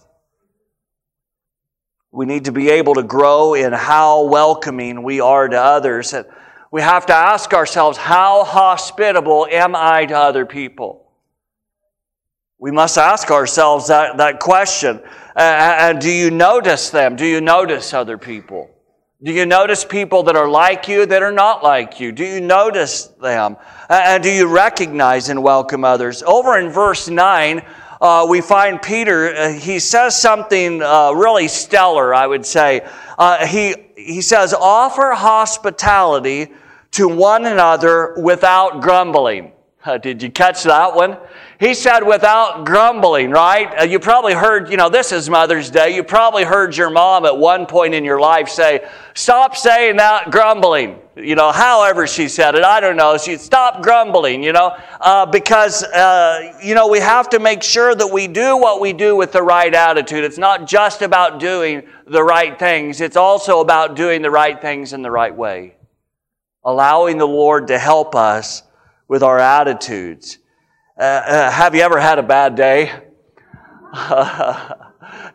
We 2.12 2.26
need 2.26 2.44
to 2.44 2.52
be 2.52 2.70
able 2.70 2.94
to 2.94 3.02
grow 3.02 3.54
in 3.54 3.72
how 3.72 4.24
welcoming 4.24 5.02
we 5.02 5.20
are 5.20 5.48
to 5.48 5.60
others. 5.60 6.14
We 6.70 6.82
have 6.82 7.06
to 7.06 7.14
ask 7.14 7.52
ourselves, 7.52 7.98
how 7.98 8.44
hospitable 8.44 9.46
am 9.50 9.74
I 9.74 10.06
to 10.06 10.16
other 10.16 10.46
people? 10.46 10.99
We 12.60 12.70
must 12.70 12.98
ask 12.98 13.30
ourselves 13.30 13.88
that, 13.88 14.18
that 14.18 14.38
question. 14.38 15.00
and 15.34 15.98
do 15.98 16.12
you 16.12 16.30
notice 16.30 16.90
them? 16.90 17.16
Do 17.16 17.24
you 17.24 17.40
notice 17.40 17.94
other 17.94 18.18
people? 18.18 18.68
Do 19.22 19.32
you 19.32 19.46
notice 19.46 19.82
people 19.82 20.24
that 20.24 20.36
are 20.36 20.48
like 20.48 20.86
you 20.86 21.06
that 21.06 21.22
are 21.22 21.32
not 21.32 21.62
like 21.62 22.00
you? 22.00 22.12
Do 22.12 22.22
you 22.22 22.38
notice 22.38 23.06
them? 23.06 23.56
and 23.88 24.22
do 24.22 24.30
you 24.30 24.46
recognize 24.46 25.30
and 25.30 25.42
welcome 25.42 25.86
others? 25.86 26.22
Over 26.22 26.58
in 26.58 26.68
verse 26.68 27.08
9, 27.08 27.62
uh, 27.98 28.26
we 28.28 28.42
find 28.42 28.80
Peter, 28.82 29.34
uh, 29.34 29.52
he 29.54 29.78
says 29.78 30.20
something 30.20 30.82
uh, 30.82 31.12
really 31.12 31.48
stellar, 31.48 32.14
I 32.14 32.26
would 32.26 32.44
say. 32.44 32.86
Uh, 33.18 33.46
he, 33.46 33.74
he 33.96 34.20
says, 34.20 34.52
offer 34.52 35.12
hospitality 35.12 36.52
to 36.90 37.08
one 37.08 37.46
another 37.46 38.16
without 38.22 38.82
grumbling. 38.82 39.52
Did 40.02 40.22
you 40.22 40.30
catch 40.30 40.64
that 40.64 40.94
one? 40.94 41.16
He 41.60 41.74
said 41.74 42.00
without 42.00 42.64
grumbling, 42.64 43.30
right? 43.32 43.80
Uh, 43.80 43.84
you 43.84 43.98
probably 43.98 44.32
heard, 44.32 44.70
you 44.70 44.78
know, 44.78 44.88
this 44.88 45.12
is 45.12 45.28
Mother's 45.28 45.70
Day. 45.70 45.94
You 45.94 46.02
probably 46.02 46.42
heard 46.42 46.74
your 46.74 46.88
mom 46.88 47.26
at 47.26 47.36
one 47.36 47.66
point 47.66 47.92
in 47.92 48.02
your 48.02 48.18
life 48.18 48.48
say, 48.48 48.88
stop 49.12 49.54
saying 49.54 49.96
that 49.98 50.30
grumbling. 50.30 50.98
You 51.16 51.34
know, 51.34 51.52
however 51.52 52.06
she 52.06 52.28
said 52.28 52.54
it, 52.54 52.64
I 52.64 52.80
don't 52.80 52.96
know. 52.96 53.18
She 53.18 53.36
stop 53.36 53.82
grumbling, 53.82 54.42
you 54.42 54.54
know, 54.54 54.74
uh, 55.02 55.26
because, 55.26 55.82
uh, 55.84 56.58
you 56.64 56.74
know, 56.74 56.88
we 56.88 56.98
have 56.98 57.28
to 57.28 57.38
make 57.38 57.62
sure 57.62 57.94
that 57.94 58.10
we 58.10 58.26
do 58.26 58.56
what 58.56 58.80
we 58.80 58.94
do 58.94 59.14
with 59.14 59.32
the 59.32 59.42
right 59.42 59.74
attitude. 59.74 60.24
It's 60.24 60.38
not 60.38 60.66
just 60.66 61.02
about 61.02 61.40
doing 61.40 61.82
the 62.06 62.24
right 62.24 62.58
things, 62.58 63.02
it's 63.02 63.18
also 63.18 63.60
about 63.60 63.96
doing 63.96 64.22
the 64.22 64.30
right 64.30 64.58
things 64.58 64.94
in 64.94 65.02
the 65.02 65.10
right 65.10 65.36
way. 65.36 65.76
Allowing 66.64 67.18
the 67.18 67.28
Lord 67.28 67.66
to 67.66 67.78
help 67.78 68.14
us 68.14 68.62
with 69.08 69.22
our 69.22 69.38
attitudes. 69.38 70.38
Uh, 71.00 71.02
uh, 71.02 71.50
have 71.50 71.74
you 71.74 71.80
ever 71.80 71.98
had 71.98 72.18
a 72.18 72.22
bad 72.22 72.54
day? 72.54 72.92
yeah, 73.94 74.74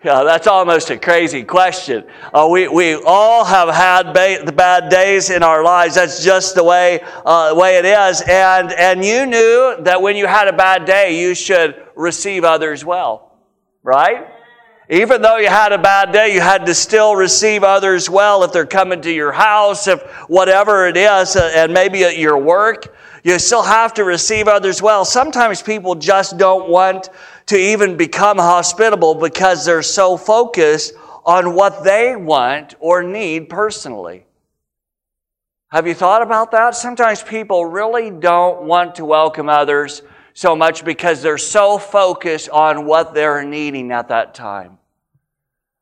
that's 0.03 0.45
almost 0.45 0.91
a 0.91 0.97
crazy 0.99 1.43
question. 1.43 2.03
Uh, 2.31 2.47
we, 2.51 2.67
we 2.67 2.93
all 2.93 3.43
have 3.43 3.73
had 3.73 4.13
ba- 4.13 4.45
the 4.45 4.51
bad 4.51 4.91
days 4.91 5.31
in 5.31 5.41
our 5.41 5.63
lives. 5.63 5.95
That's 5.95 6.23
just 6.23 6.53
the 6.53 6.63
way, 6.63 6.99
uh, 7.25 7.55
way 7.57 7.79
it 7.79 7.85
is. 7.85 8.21
And, 8.29 8.73
and 8.73 9.03
you 9.03 9.25
knew 9.25 9.77
that 9.79 9.99
when 10.03 10.15
you 10.15 10.27
had 10.27 10.47
a 10.47 10.53
bad 10.53 10.85
day, 10.85 11.19
you 11.19 11.33
should 11.33 11.83
receive 11.95 12.43
others 12.43 12.85
well, 12.85 13.35
right? 13.81 14.27
Even 14.87 15.23
though 15.23 15.37
you 15.37 15.47
had 15.47 15.71
a 15.71 15.79
bad 15.79 16.11
day, 16.11 16.31
you 16.31 16.41
had 16.41 16.67
to 16.67 16.75
still 16.75 17.15
receive 17.15 17.63
others 17.63 18.07
well 18.07 18.43
if 18.43 18.51
they're 18.53 18.67
coming 18.67 19.01
to 19.01 19.11
your 19.11 19.31
house, 19.31 19.87
if 19.87 19.99
whatever 20.27 20.85
it 20.85 20.95
is, 20.95 21.35
uh, 21.35 21.51
and 21.55 21.73
maybe 21.73 22.03
at 22.03 22.19
your 22.19 22.37
work. 22.37 22.95
You 23.25 23.39
still 23.39 23.63
have 23.63 23.91
to 23.95 24.03
receive 24.03 24.47
others 24.47 24.83
well. 24.83 25.03
Sometimes 25.03 25.59
people 25.59 25.95
just 25.95 26.37
don't 26.37 26.69
want 26.69 27.09
to 27.47 27.57
even 27.57 27.97
become 27.97 28.37
hospitable 28.37 29.15
because 29.15 29.65
they're 29.65 29.81
so 29.81 30.15
focused 30.15 30.93
on 31.25 31.55
what 31.55 31.83
they 31.83 32.15
want 32.15 32.75
or 32.79 33.01
need 33.01 33.49
personally. 33.49 34.27
Have 35.69 35.87
you 35.87 35.95
thought 35.95 36.21
about 36.21 36.51
that? 36.51 36.75
Sometimes 36.75 37.23
people 37.23 37.65
really 37.65 38.11
don't 38.11 38.61
want 38.61 38.93
to 38.93 39.05
welcome 39.05 39.49
others 39.49 40.03
so 40.35 40.55
much 40.55 40.85
because 40.85 41.23
they're 41.23 41.39
so 41.39 41.79
focused 41.79 42.49
on 42.49 42.85
what 42.85 43.15
they're 43.15 43.43
needing 43.43 43.91
at 43.91 44.09
that 44.09 44.35
time. 44.35 44.77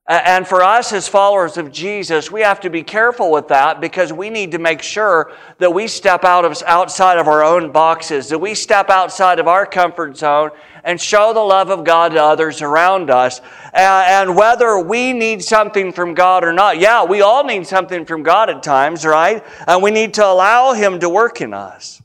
And 0.06 0.46
for 0.46 0.62
us 0.62 0.92
as 0.92 1.08
followers 1.08 1.56
of 1.56 1.72
Jesus, 1.72 2.30
we 2.30 2.42
have 2.42 2.60
to 2.62 2.70
be 2.70 2.84
careful 2.84 3.32
with 3.32 3.48
that 3.48 3.80
because 3.80 4.12
we 4.12 4.30
need 4.30 4.52
to 4.52 4.60
make 4.60 4.82
sure 4.82 5.32
that 5.60 5.74
we 5.74 5.88
step 5.88 6.26
out 6.26 6.44
of 6.44 6.62
outside 6.64 7.20
of 7.20 7.30
our 7.30 7.42
own 7.42 7.72
boxes, 7.72 8.28
that 8.28 8.40
we 8.40 8.54
step 8.54 8.90
outside 8.90 9.40
of 9.40 9.48
our 9.48 9.66
comfort 9.66 10.18
zone 10.18 10.52
and 10.84 11.00
show 11.00 11.32
the 11.32 11.40
love 11.40 11.70
of 11.70 11.86
God 11.86 12.12
to 12.12 12.22
others 12.22 12.62
around 12.62 13.10
us. 13.10 13.40
And 13.74 14.36
whether 14.36 14.78
we 14.78 15.14
need 15.14 15.42
something 15.42 15.94
from 15.94 16.16
God 16.16 16.44
or 16.44 16.52
not, 16.52 16.80
yeah, 16.80 17.06
we 17.06 17.22
all 17.22 17.46
need 17.46 17.66
something 17.66 18.06
from 18.06 18.24
God 18.24 18.50
at 18.50 18.62
times, 18.62 19.06
right? 19.06 19.42
And 19.66 19.82
we 19.82 19.92
need 19.92 20.16
to 20.16 20.26
allow 20.26 20.74
Him 20.74 21.00
to 21.00 21.08
work 21.08 21.40
in 21.40 21.54
us. 21.54 22.03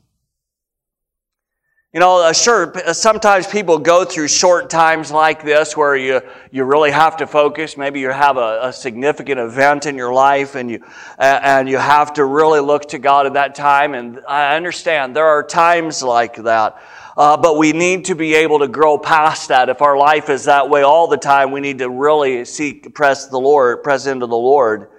You 1.91 1.99
know, 1.99 2.21
uh, 2.21 2.33
sure, 2.33 2.71
uh, 2.77 2.93
sometimes 2.93 3.47
people 3.47 3.79
go 3.79 4.05
through 4.05 4.27
short 4.27 4.69
times 4.69 5.11
like 5.11 5.43
this 5.43 5.75
where 5.75 5.95
you, 5.95 6.21
you 6.51 6.63
really 6.63 6.91
have 6.91 7.17
to 7.17 7.25
focus. 7.25 7.77
Maybe 7.77 7.99
you 7.99 8.11
have 8.11 8.37
a, 8.37 8.59
a 8.65 8.73
significant 8.73 9.39
event 9.39 9.87
in 9.87 9.95
your 9.95 10.13
life 10.13 10.53
and 10.53 10.69
you, 10.69 10.85
and 11.17 11.67
you 11.67 11.79
have 11.79 12.13
to 12.13 12.25
really 12.25 12.59
look 12.59 12.89
to 12.89 12.99
God 12.99 13.25
at 13.25 13.33
that 13.33 13.55
time. 13.55 13.95
And 13.95 14.19
I 14.27 14.55
understand 14.55 15.15
there 15.15 15.25
are 15.25 15.41
times 15.41 16.03
like 16.03 16.35
that. 16.43 16.79
Uh, 17.17 17.37
but 17.37 17.57
we 17.57 17.73
need 17.73 18.05
to 18.05 18.13
be 18.13 18.35
able 18.35 18.59
to 18.59 18.67
grow 18.67 18.99
past 18.99 19.47
that. 19.47 19.67
If 19.67 19.81
our 19.81 19.97
life 19.97 20.29
is 20.29 20.45
that 20.45 20.69
way 20.69 20.83
all 20.83 21.07
the 21.07 21.17
time, 21.17 21.49
we 21.49 21.59
need 21.59 21.79
to 21.79 21.89
really 21.89 22.45
seek, 22.45 22.93
press 22.93 23.25
the 23.25 23.39
Lord, 23.39 23.81
press 23.81 24.05
into 24.05 24.27
the 24.27 24.37
Lord 24.37 24.89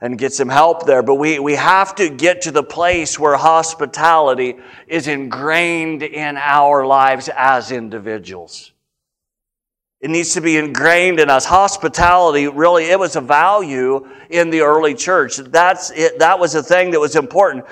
and 0.00 0.18
get 0.18 0.32
some 0.32 0.48
help 0.48 0.86
there. 0.86 1.02
But 1.02 1.16
we, 1.16 1.38
we 1.38 1.54
have 1.54 1.94
to 1.96 2.08
get 2.08 2.42
to 2.42 2.50
the 2.50 2.62
place 2.62 3.18
where 3.18 3.36
hospitality 3.36 4.56
is 4.86 5.08
ingrained 5.08 6.02
in 6.02 6.36
our 6.36 6.86
lives 6.86 7.28
as 7.36 7.70
individuals. 7.70 8.72
It 10.00 10.08
needs 10.08 10.32
to 10.32 10.40
be 10.40 10.56
ingrained 10.56 11.20
in 11.20 11.28
us. 11.28 11.44
Hospitality, 11.44 12.48
really, 12.48 12.84
it 12.84 12.98
was 12.98 13.16
a 13.16 13.20
value 13.20 14.08
in 14.30 14.48
the 14.48 14.62
early 14.62 14.94
church. 14.94 15.36
That's 15.36 15.90
it, 15.90 16.18
that 16.20 16.38
was 16.38 16.54
a 16.54 16.62
thing 16.62 16.90
that 16.92 17.00
was 17.00 17.16
important. 17.16 17.66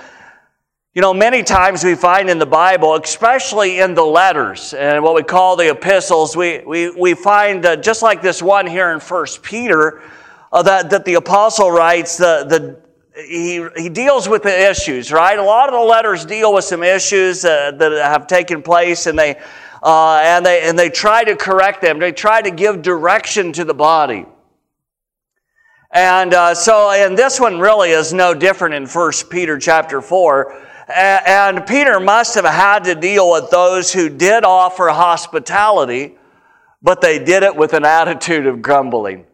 You 0.92 1.00
know, 1.00 1.14
many 1.14 1.42
times 1.42 1.84
we 1.84 1.94
find 1.94 2.28
in 2.28 2.38
the 2.38 2.46
Bible, 2.46 2.94
especially 2.96 3.78
in 3.78 3.94
the 3.94 4.02
letters 4.02 4.74
and 4.74 5.02
what 5.02 5.14
we 5.14 5.22
call 5.22 5.56
the 5.56 5.70
epistles, 5.70 6.36
we, 6.36 6.58
we, 6.66 6.90
we 6.90 7.14
find 7.14 7.64
uh, 7.64 7.76
just 7.76 8.02
like 8.02 8.20
this 8.20 8.42
one 8.42 8.66
here 8.66 8.90
in 8.90 9.00
First 9.00 9.42
Peter, 9.42 10.02
uh, 10.52 10.62
that, 10.62 10.90
that 10.90 11.04
the 11.04 11.14
apostle 11.14 11.70
writes, 11.70 12.16
the, 12.16 12.44
the, 12.48 12.88
he, 13.22 13.66
he 13.76 13.88
deals 13.88 14.28
with 14.28 14.42
the 14.42 14.70
issues, 14.70 15.12
right? 15.12 15.38
A 15.38 15.42
lot 15.42 15.68
of 15.68 15.74
the 15.74 15.84
letters 15.84 16.24
deal 16.24 16.54
with 16.54 16.64
some 16.64 16.82
issues 16.82 17.44
uh, 17.44 17.72
that 17.72 17.92
have 17.92 18.26
taken 18.26 18.62
place 18.62 19.06
and 19.06 19.18
they, 19.18 19.36
uh, 19.82 20.20
and, 20.22 20.44
they, 20.44 20.62
and 20.62 20.78
they 20.78 20.88
try 20.88 21.24
to 21.24 21.36
correct 21.36 21.82
them. 21.82 21.98
They 21.98 22.12
try 22.12 22.42
to 22.42 22.50
give 22.50 22.82
direction 22.82 23.52
to 23.54 23.64
the 23.64 23.74
body. 23.74 24.26
And 25.90 26.34
uh, 26.34 26.54
so, 26.54 26.90
and 26.90 27.16
this 27.16 27.40
one 27.40 27.58
really 27.58 27.90
is 27.90 28.12
no 28.12 28.34
different 28.34 28.74
in 28.74 28.86
First 28.86 29.30
Peter 29.30 29.58
chapter 29.58 30.02
4. 30.02 30.66
And 30.94 31.66
Peter 31.66 31.98
must 32.00 32.34
have 32.34 32.44
had 32.44 32.84
to 32.84 32.94
deal 32.94 33.30
with 33.30 33.50
those 33.50 33.92
who 33.92 34.08
did 34.08 34.44
offer 34.44 34.88
hospitality, 34.88 36.16
but 36.82 37.00
they 37.00 37.18
did 37.18 37.42
it 37.42 37.54
with 37.54 37.72
an 37.72 37.84
attitude 37.84 38.46
of 38.46 38.62
grumbling. 38.62 39.26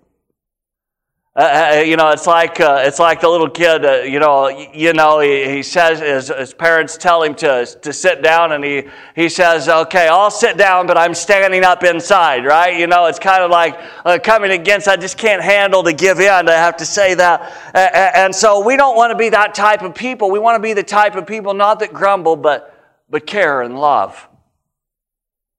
Uh, 1.37 1.41
uh, 1.79 1.81
you 1.81 1.97
know, 1.97 2.11
it's 2.11 2.29
like 2.29 2.61
uh, 2.61 2.85
it's 2.85 3.01
like 3.01 3.21
the 3.21 3.29
little 3.29 3.51
kid. 3.51 3.85
Uh, 3.85 4.03
you 4.03 4.21
know, 4.21 4.49
you 4.73 4.93
know. 4.93 5.19
He, 5.19 5.49
he 5.49 5.63
says 5.65 5.99
his, 5.99 6.29
his, 6.29 6.55
parents 6.55 6.97
tell 6.97 7.25
him 7.25 7.35
to 7.37 7.67
to 7.67 7.93
sit 7.93 8.23
down, 8.23 8.53
and 8.53 8.63
he 8.63 8.85
he 9.17 9.29
says, 9.29 9.69
"Okay, 9.69 10.07
I'll 10.07 10.31
sit 10.31 10.57
down, 10.57 10.87
but 10.87 10.97
I'm 10.97 11.13
standing 11.13 11.65
up 11.65 11.83
inside." 11.83 12.45
Right? 12.45 12.79
You 12.79 12.87
know, 12.87 13.07
it's 13.07 13.19
kind 13.19 13.43
of 13.43 13.51
like 13.51 13.77
uh, 14.05 14.17
coming 14.23 14.53
against. 14.53 14.87
I 14.87 14.95
just 14.95 15.19
can't 15.19 15.43
handle 15.43 15.83
to 15.83 15.93
give 15.93 16.21
in. 16.21 16.49
I 16.49 16.53
have 16.53 16.77
to 16.77 16.87
say 16.87 17.15
that, 17.15 17.53
and 17.75 18.33
so 18.33 18.65
we 18.65 18.77
don't 18.77 18.95
want 18.95 19.11
to 19.11 19.19
be 19.19 19.31
that 19.31 19.57
type 19.57 19.83
of 19.83 19.93
people. 19.93 20.31
We 20.31 20.39
want 20.39 20.55
to 20.55 20.63
be 20.63 20.73
the 20.73 20.85
type 20.85 21.17
of 21.17 21.27
people 21.27 21.53
not 21.53 21.81
that 21.81 21.93
grumble, 21.93 22.37
but 22.37 22.81
but 23.11 23.27
care 23.27 23.63
and 23.63 23.77
love 23.77 24.29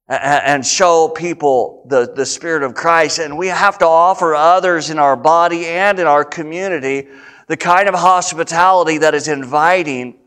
and 0.08 0.66
show 0.66 1.10
people 1.10 1.86
the, 1.88 2.12
the 2.14 2.26
Spirit 2.26 2.64
of 2.64 2.76
Christ. 2.76 3.20
And 3.20 3.38
we 3.38 3.48
have 3.48 3.78
to 3.80 3.86
offer 3.86 4.36
others 4.36 4.90
in 4.90 5.00
our 5.00 5.16
body 5.16 5.66
and 5.66 6.00
in 6.00 6.06
our 6.06 6.24
community 6.24 7.08
the 7.48 7.58
kind 7.58 7.88
of 7.88 7.96
hospitality 7.96 9.00
that 9.00 9.14
is 9.14 9.28
inviting 9.28 10.20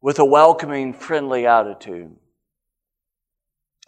with 0.00 0.18
a 0.18 0.24
welcoming, 0.24 0.92
friendly 0.92 1.46
attitude. 1.46 2.14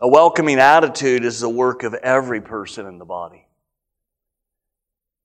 A 0.00 0.09
welcoming 0.09 0.59
attitude 0.59 1.25
is 1.25 1.40
the 1.40 1.49
work 1.49 1.83
of 1.83 1.94
every 1.94 2.40
person 2.40 2.87
in 2.87 2.99
the 2.99 3.04
body. 3.04 3.47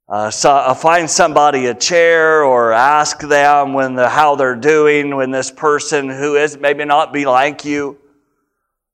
Uh, 0.08 0.32
so, 0.32 0.50
uh, 0.50 0.74
find 0.74 1.10
somebody 1.10 1.68
a 1.68 1.76
chair 1.76 2.44
or 2.44 2.72
ask 2.72 3.20
them 3.20 3.74
when 3.74 3.94
the, 3.94 4.10
how 4.10 4.36
they're 4.36 4.56
doing 4.56 5.16
when 5.16 5.30
this 5.30 5.52
person 5.52 6.10
who 6.10 6.36
is 6.36 6.58
maybe 6.58 6.84
not 6.84 7.14
be 7.14 7.26
like 7.26 7.64
you 7.64 7.98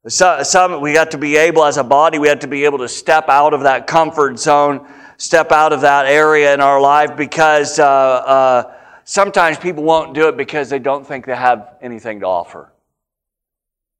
so, 0.07 0.43
some, 0.43 0.81
we 0.81 0.93
got 0.93 1.11
to 1.11 1.17
be 1.17 1.35
able, 1.35 1.65
as 1.65 1.77
a 1.77 1.83
body, 1.83 2.19
we 2.19 2.27
had 2.27 2.41
to 2.41 2.47
be 2.47 2.65
able 2.65 2.77
to 2.79 2.87
step 2.87 3.29
out 3.29 3.53
of 3.53 3.61
that 3.61 3.87
comfort 3.87 4.39
zone 4.39 4.85
step 5.17 5.51
out 5.51 5.73
of 5.73 5.81
that 5.81 6.05
area 6.05 6.53
in 6.53 6.61
our 6.61 6.79
life 6.79 7.15
because 7.15 7.79
uh, 7.79 7.85
uh, 7.85 8.73
sometimes 9.03 9.57
people 9.57 9.83
won't 9.83 10.13
do 10.13 10.27
it 10.27 10.37
because 10.37 10.69
they 10.69 10.79
don't 10.79 11.05
think 11.05 11.25
they 11.25 11.35
have 11.35 11.75
anything 11.81 12.19
to 12.19 12.25
offer. 12.25 12.71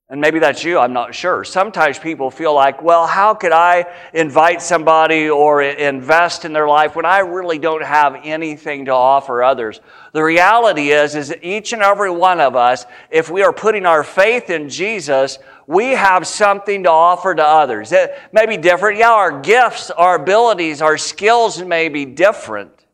And 0.08 0.22
maybe 0.22 0.38
that's 0.38 0.64
you, 0.64 0.78
I'm 0.78 0.94
not 0.94 1.16
sure. 1.16 1.44
Sometimes 1.44 1.98
people 1.98 2.30
feel 2.30 2.54
like, 2.54 2.84
well, 2.84 3.08
how 3.08 3.34
could 3.34 3.52
I 3.52 3.86
invite 4.14 4.62
somebody 4.62 5.30
or 5.30 5.64
invest 5.64 6.46
in 6.46 6.54
their 6.54 6.68
life 6.68 6.96
when 6.96 7.06
I 7.06 7.20
really 7.20 7.58
don't 7.58 7.84
have 7.84 8.16
anything 8.24 8.86
to 8.86 8.92
offer 8.92 9.42
others? 9.42 9.82
The 10.14 10.22
reality 10.22 10.92
is, 10.92 11.16
is 11.16 11.30
that 11.30 11.44
each 11.44 11.74
and 11.74 11.82
every 11.82 12.12
one 12.12 12.40
of 12.40 12.56
us, 12.56 12.86
if 13.10 13.32
we 13.32 13.42
are 13.42 13.52
putting 13.52 13.88
our 13.88 14.04
faith 14.04 14.52
in 14.52 14.70
Jesus, 14.70 15.40
we 15.66 15.94
have 15.94 16.28
something 16.28 16.84
to 16.84 16.92
offer 16.92 17.34
to 17.34 17.44
others. 17.44 17.92
It 17.92 18.16
may 18.32 18.46
be 18.46 18.58
different. 18.58 19.00
Yeah, 19.00 19.10
our 19.10 19.42
gifts, 19.42 19.90
our 19.90 20.22
abilities, 20.22 20.84
our 20.84 21.00
skills 21.00 21.64
may 21.64 21.90
be 21.90 22.06
different. 22.06 22.86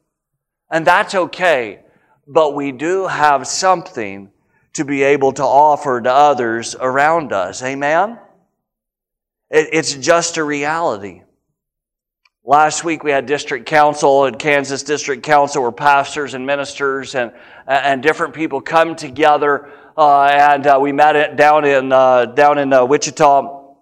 And 0.69 0.87
that's 0.87 1.13
okay. 1.13 1.81
But 2.25 2.55
we 2.55 2.71
do 2.71 3.07
have 3.07 3.47
something 3.47 4.31
to 4.73 4.85
be 4.85 5.03
able 5.03 5.33
to 5.33 5.43
offer 5.43 6.01
to 6.01 6.11
others 6.11 6.75
around 6.79 7.33
us. 7.33 7.61
Amen? 7.63 8.17
it's 9.53 9.93
just 9.95 10.37
a 10.37 10.43
reality. 10.43 11.23
Last 12.43 12.83
week 12.83 13.03
we 13.03 13.11
had 13.11 13.27
district 13.27 13.67
council 13.67 14.25
and 14.25 14.39
Kansas 14.39 14.81
district 14.81 15.23
council 15.23 15.61
where 15.61 15.71
pastors 15.71 16.33
and 16.33 16.45
ministers 16.45 17.13
and, 17.13 17.31
and 17.67 18.01
different 18.01 18.33
people 18.33 18.61
come 18.61 18.95
together. 18.95 19.69
Uh, 19.95 20.23
and 20.23 20.65
uh, 20.65 20.79
we 20.81 20.91
met 20.91 21.15
it 21.15 21.35
down 21.35 21.65
in, 21.65 21.91
uh, 21.91 22.25
down 22.25 22.57
in 22.57 22.73
uh, 22.73 22.83
Wichita. 22.83 23.75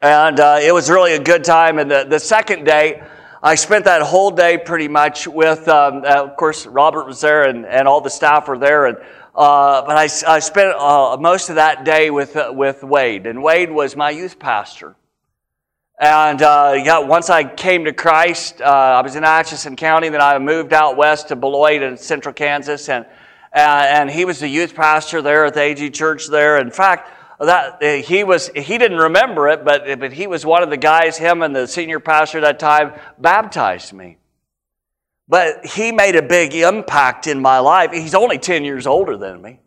And 0.00 0.40
uh, 0.40 0.60
it 0.62 0.72
was 0.72 0.88
really 0.88 1.12
a 1.12 1.22
good 1.22 1.44
time. 1.44 1.78
And 1.78 1.90
the, 1.90 2.06
the 2.08 2.18
second 2.18 2.64
day, 2.64 3.02
I 3.42 3.56
spent 3.56 3.84
that 3.84 4.00
whole 4.00 4.30
day 4.30 4.56
pretty 4.56 4.88
much 4.88 5.26
with, 5.26 5.68
um, 5.68 6.04
uh, 6.04 6.24
of 6.24 6.36
course, 6.36 6.64
Robert 6.64 7.06
was 7.06 7.20
there 7.20 7.44
and, 7.44 7.66
and 7.66 7.86
all 7.86 8.00
the 8.00 8.08
staff 8.08 8.48
were 8.48 8.56
there. 8.56 8.86
And 8.86 8.96
uh, 9.34 9.82
but 9.86 9.96
I, 9.96 10.08
I 10.34 10.38
spent 10.40 10.74
uh, 10.76 11.16
most 11.18 11.48
of 11.48 11.54
that 11.54 11.84
day 11.84 12.10
with, 12.10 12.36
uh, 12.36 12.52
with 12.54 12.82
Wade, 12.82 13.26
and 13.26 13.42
Wade 13.42 13.70
was 13.70 13.96
my 13.96 14.10
youth 14.10 14.38
pastor. 14.38 14.94
And 15.98 16.42
uh, 16.42 16.74
yeah, 16.76 16.98
once 16.98 17.30
I 17.30 17.44
came 17.44 17.84
to 17.86 17.92
Christ, 17.92 18.60
uh, 18.60 18.64
I 18.64 19.00
was 19.00 19.16
in 19.16 19.24
Atchison 19.24 19.76
County, 19.76 20.08
then 20.10 20.20
I 20.20 20.38
moved 20.38 20.72
out 20.72 20.96
west 20.96 21.28
to 21.28 21.36
Beloit 21.36 21.80
in 21.80 21.96
central 21.96 22.34
Kansas, 22.34 22.88
and, 22.88 23.06
and 23.52 24.10
he 24.10 24.24
was 24.24 24.40
the 24.40 24.48
youth 24.48 24.74
pastor 24.74 25.22
there 25.22 25.46
at 25.46 25.54
the 25.54 25.60
AG 25.60 25.90
Church 25.90 26.26
there. 26.26 26.58
In 26.58 26.70
fact, 26.70 27.10
that 27.38 27.82
he 27.82 28.24
was 28.24 28.48
he 28.48 28.78
didn't 28.78 28.98
remember 28.98 29.48
it, 29.48 29.64
but, 29.64 29.98
but 29.98 30.12
he 30.12 30.26
was 30.26 30.44
one 30.44 30.62
of 30.62 30.70
the 30.70 30.76
guys, 30.76 31.16
him 31.16 31.42
and 31.42 31.54
the 31.54 31.66
senior 31.66 32.00
pastor 32.00 32.38
at 32.38 32.42
that 32.42 32.58
time, 32.58 32.92
baptized 33.18 33.92
me. 33.92 34.18
But 35.28 35.64
he 35.64 35.92
made 35.92 36.16
a 36.16 36.22
big 36.22 36.54
impact 36.54 37.26
in 37.26 37.40
my 37.40 37.58
life. 37.58 37.92
He's 37.92 38.14
only 38.14 38.38
10 38.38 38.64
years 38.64 38.86
older 38.86 39.16
than 39.16 39.40
me. 39.40 39.60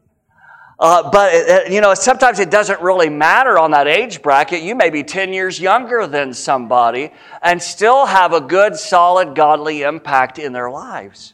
Uh, 0.78 1.10
but, 1.10 1.34
it, 1.34 1.72
you 1.72 1.80
know, 1.80 1.94
sometimes 1.94 2.40
it 2.40 2.52
doesn't 2.52 2.82
really 2.82 3.08
matter 3.08 3.58
on 3.58 3.72
that 3.72 3.88
age 3.88 4.22
bracket. 4.22 4.62
You 4.62 4.76
may 4.76 4.90
be 4.90 5.04
10 5.04 5.32
years 5.32 5.60
younger 5.60 6.06
than 6.06 6.34
somebody 6.34 7.12
and 7.42 7.62
still 7.62 8.06
have 8.06 8.34
a 8.34 8.42
good, 8.42 8.76
solid, 8.76 9.36
godly 9.36 9.84
impact 9.84 10.38
in 10.38 10.52
their 10.52 10.70
lives. 10.70 11.34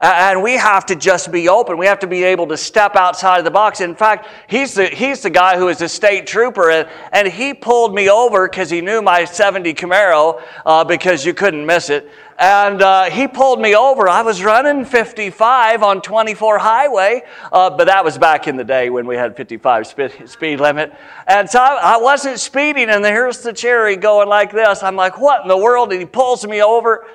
And 0.00 0.44
we 0.44 0.52
have 0.52 0.86
to 0.86 0.94
just 0.94 1.32
be 1.32 1.48
open. 1.48 1.76
We 1.76 1.86
have 1.86 1.98
to 2.00 2.06
be 2.06 2.22
able 2.22 2.46
to 2.48 2.56
step 2.56 2.94
outside 2.94 3.38
of 3.38 3.44
the 3.44 3.50
box. 3.50 3.80
In 3.80 3.96
fact, 3.96 4.28
he's 4.48 4.74
the, 4.74 4.86
he's 4.86 5.22
the 5.22 5.30
guy 5.30 5.58
who 5.58 5.66
is 5.66 5.82
a 5.82 5.88
state 5.88 6.24
trooper, 6.24 6.70
and, 6.70 6.88
and 7.12 7.26
he 7.26 7.52
pulled 7.52 7.92
me 7.92 8.08
over 8.08 8.48
because 8.48 8.70
he 8.70 8.80
knew 8.80 9.02
my 9.02 9.24
70 9.24 9.74
Camaro 9.74 10.40
uh, 10.64 10.84
because 10.84 11.26
you 11.26 11.34
couldn't 11.34 11.66
miss 11.66 11.90
it. 11.90 12.08
And 12.38 12.82
uh, 12.82 13.10
he 13.10 13.26
pulled 13.26 13.60
me 13.60 13.74
over. 13.74 14.08
I 14.08 14.22
was 14.22 14.44
running 14.44 14.84
55 14.84 15.82
on 15.82 16.00
24 16.00 16.58
highway, 16.58 17.22
uh, 17.50 17.70
but 17.70 17.86
that 17.86 18.04
was 18.04 18.16
back 18.16 18.46
in 18.46 18.56
the 18.56 18.62
day 18.62 18.90
when 18.90 19.08
we 19.08 19.16
had 19.16 19.36
55 19.36 19.88
speed, 19.88 20.28
speed 20.28 20.60
limit. 20.60 20.94
And 21.26 21.50
so 21.50 21.58
I, 21.58 21.94
I 21.94 21.96
wasn't 21.96 22.38
speeding, 22.38 22.90
and 22.90 23.04
here's 23.04 23.40
the 23.40 23.52
cherry 23.52 23.96
going 23.96 24.28
like 24.28 24.52
this. 24.52 24.84
I'm 24.84 24.94
like, 24.94 25.18
what 25.18 25.42
in 25.42 25.48
the 25.48 25.56
world? 25.56 25.90
And 25.90 26.00
he 26.00 26.06
pulls 26.06 26.46
me 26.46 26.62
over. 26.62 27.08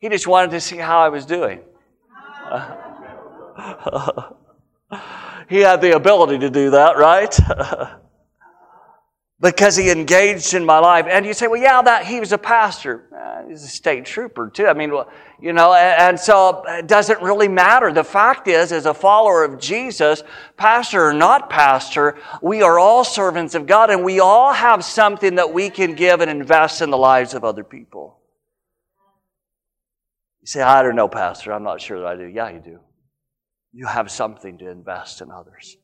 He 0.00 0.08
just 0.08 0.26
wanted 0.26 0.50
to 0.50 0.60
see 0.60 0.78
how 0.78 0.98
I 0.98 1.10
was 1.10 1.24
doing. 1.24 1.60
he 5.48 5.60
had 5.60 5.80
the 5.80 5.94
ability 5.94 6.40
to 6.40 6.50
do 6.50 6.70
that, 6.70 6.96
right? 6.96 7.38
because 9.40 9.76
he 9.76 9.90
engaged 9.90 10.54
in 10.54 10.64
my 10.64 10.78
life. 10.78 11.06
And 11.08 11.26
you 11.26 11.34
say, 11.34 11.46
well, 11.46 11.60
yeah, 11.60 11.82
that 11.82 12.06
he 12.06 12.20
was 12.20 12.32
a 12.32 12.38
pastor. 12.38 13.04
Uh, 13.14 13.48
he's 13.48 13.62
a 13.62 13.68
state 13.68 14.06
trooper 14.06 14.48
too. 14.48 14.66
I 14.66 14.72
mean, 14.72 14.92
well, 14.92 15.10
you 15.40 15.52
know, 15.52 15.74
and, 15.74 16.00
and, 16.00 16.20
so 16.20 16.62
it 16.66 16.86
doesn't 16.86 17.20
really 17.20 17.48
matter. 17.48 17.92
The 17.92 18.02
fact 18.02 18.48
is, 18.48 18.72
as 18.72 18.86
a 18.86 18.94
follower 18.94 19.44
of 19.44 19.60
Jesus, 19.60 20.22
pastor 20.56 21.06
or 21.06 21.12
not 21.12 21.50
pastor, 21.50 22.16
we 22.40 22.62
are 22.62 22.78
all 22.78 23.04
servants 23.04 23.54
of 23.54 23.66
God, 23.66 23.90
and 23.90 24.02
we 24.02 24.20
all 24.20 24.54
have 24.54 24.82
something 24.82 25.34
that 25.34 25.52
we 25.52 25.68
can 25.68 25.94
give 25.94 26.20
and 26.20 26.30
invest 26.30 26.80
in 26.80 26.90
the 26.90 26.96
lives 26.96 27.34
of 27.34 27.44
other 27.44 27.64
people. 27.64 28.20
You 30.40 30.46
say, 30.46 30.62
I 30.62 30.82
don't 30.82 30.96
know, 30.96 31.08
Pastor. 31.08 31.52
I'm 31.52 31.64
not 31.64 31.82
sure 31.82 31.98
that 32.00 32.06
I 32.06 32.16
do. 32.16 32.26
Yeah, 32.26 32.48
you 32.50 32.60
do. 32.60 32.78
You 33.72 33.86
have 33.86 34.10
something 34.10 34.56
to 34.58 34.70
invest 34.70 35.20
in 35.20 35.30
others. 35.30 35.76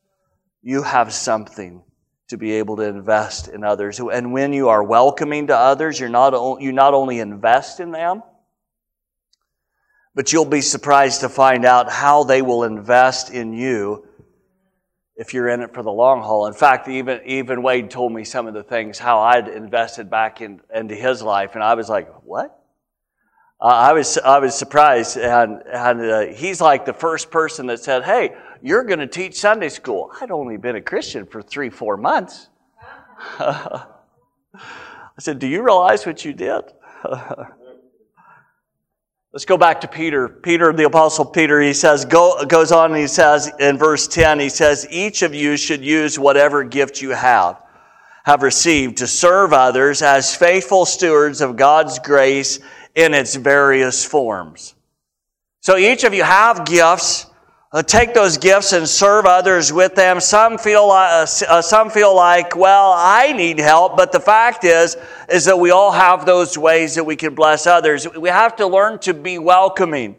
You 0.63 0.81
have 0.81 1.13
something 1.13 1.83
to 2.29 2.37
be 2.37 2.53
able 2.53 2.77
to 2.77 2.83
invest 2.83 3.47
in 3.47 3.63
others. 3.63 3.99
And 3.99 4.33
when 4.33 4.53
you 4.53 4.69
are 4.69 4.83
welcoming 4.83 5.47
to 5.47 5.57
others, 5.57 5.99
you're 5.99 6.09
not, 6.09 6.61
you 6.61 6.71
not 6.71 6.93
only 6.93 7.19
invest 7.19 7.79
in 7.79 7.91
them, 7.91 8.23
but 10.15 10.31
you'll 10.31 10.45
be 10.45 10.61
surprised 10.61 11.21
to 11.21 11.29
find 11.29 11.65
out 11.65 11.91
how 11.91 12.23
they 12.23 12.41
will 12.41 12.63
invest 12.63 13.31
in 13.31 13.53
you 13.53 14.07
if 15.15 15.33
you're 15.33 15.49
in 15.49 15.61
it 15.61 15.73
for 15.73 15.83
the 15.83 15.91
long 15.91 16.21
haul. 16.21 16.47
In 16.47 16.53
fact, 16.53 16.87
even, 16.87 17.21
even 17.25 17.61
Wade 17.61 17.89
told 17.89 18.11
me 18.11 18.23
some 18.23 18.47
of 18.47 18.53
the 18.53 18.63
things, 18.63 18.99
how 18.99 19.19
I'd 19.19 19.47
invested 19.47 20.09
back 20.09 20.41
in, 20.41 20.61
into 20.73 20.95
his 20.95 21.21
life, 21.21 21.55
and 21.55 21.63
I 21.63 21.73
was 21.75 21.89
like, 21.89 22.09
what? 22.23 22.59
uh, 23.63 23.67
I 23.67 23.93
was 23.93 24.17
I 24.17 24.39
was 24.39 24.55
surprised, 24.55 25.17
and, 25.17 25.63
and 25.65 26.01
uh, 26.01 26.21
he's 26.33 26.59
like 26.59 26.83
the 26.83 26.93
first 26.93 27.31
person 27.31 27.67
that 27.67 27.79
said, 27.79 28.03
"Hey, 28.03 28.35
you're 28.63 28.83
going 28.83 28.99
to 28.99 29.07
teach 29.07 29.39
Sunday 29.39 29.69
school." 29.69 30.11
I'd 30.19 30.31
only 30.31 30.57
been 30.57 30.75
a 30.75 30.81
Christian 30.81 31.27
for 31.27 31.43
three 31.43 31.69
four 31.69 31.97
months. 31.97 32.49
I 33.39 33.85
said, 35.19 35.37
"Do 35.37 35.45
you 35.45 35.61
realize 35.61 36.05
what 36.05 36.25
you 36.25 36.33
did?" 36.33 36.63
Let's 39.33 39.45
go 39.45 39.57
back 39.57 39.81
to 39.81 39.87
Peter. 39.87 40.29
Peter, 40.29 40.71
the 40.71 40.85
apostle 40.85 41.25
Peter, 41.25 41.59
he 41.59 41.73
says, 41.73 42.05
go, 42.05 42.45
goes 42.45 42.71
on 42.71 42.91
and 42.91 42.99
he 42.99 43.07
says 43.07 43.51
in 43.59 43.79
verse 43.79 44.07
10, 44.07 44.39
he 44.39 44.49
says, 44.49 44.85
each 44.91 45.23
of 45.23 45.33
you 45.33 45.57
should 45.57 45.83
use 45.83 46.19
whatever 46.19 46.63
gift 46.63 47.01
you 47.01 47.09
have, 47.09 47.59
have 48.25 48.43
received 48.43 48.97
to 48.97 49.07
serve 49.07 49.51
others 49.51 50.03
as 50.03 50.35
faithful 50.35 50.85
stewards 50.85 51.41
of 51.41 51.55
God's 51.55 51.97
grace 51.97 52.59
in 52.93 53.15
its 53.15 53.33
various 53.33 54.05
forms. 54.05 54.75
So 55.61 55.77
each 55.77 56.03
of 56.03 56.13
you 56.13 56.21
have 56.21 56.63
gifts. 56.65 57.25
Uh, 57.73 57.81
take 57.81 58.13
those 58.13 58.37
gifts 58.37 58.71
and 58.71 58.87
serve 58.87 59.25
others 59.25 59.73
with 59.73 59.95
them. 59.95 60.19
Some 60.19 60.59
feel 60.59 60.91
uh, 60.91 61.25
uh, 61.49 61.59
some 61.59 61.89
feel 61.89 62.15
like, 62.15 62.55
well, 62.55 62.93
I 62.95 63.33
need 63.33 63.57
help. 63.57 63.97
But 63.97 64.11
the 64.11 64.19
fact 64.19 64.63
is, 64.63 64.95
is 65.27 65.45
that 65.45 65.57
we 65.57 65.71
all 65.71 65.91
have 65.91 66.23
those 66.23 66.55
ways 66.55 66.93
that 66.93 67.03
we 67.03 67.15
can 67.15 67.33
bless 67.33 67.65
others. 67.65 68.07
We 68.07 68.29
have 68.29 68.55
to 68.57 68.67
learn 68.67 68.99
to 68.99 69.15
be 69.15 69.39
welcoming. 69.39 70.17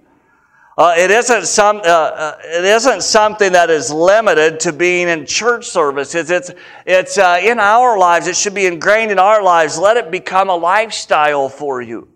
Uh, 0.77 0.95
it, 0.99 1.13
isn't 1.13 1.47
some, 1.47 1.77
uh, 1.77 1.81
uh, 1.81 2.39
it 2.43 2.65
isn't 2.65 3.05
something 3.05 3.53
that 3.53 3.71
is 3.71 3.93
limited 3.93 4.59
to 4.59 4.73
being 4.73 5.07
in 5.07 5.25
church 5.25 5.69
services. 5.69 6.33
It's, 6.33 6.51
it's 6.85 7.17
in 7.17 7.61
our 7.61 7.97
lives. 7.97 8.27
It 8.27 8.35
should 8.35 8.55
be 8.55 8.67
ingrained 8.67 9.13
in 9.13 9.21
our 9.21 9.41
lives. 9.41 9.79
Let 9.79 9.97
it 9.97 10.11
become 10.11 10.51
a 10.51 10.57
lifestyle 10.57 11.49
for 11.49 11.81
you. 11.81 12.09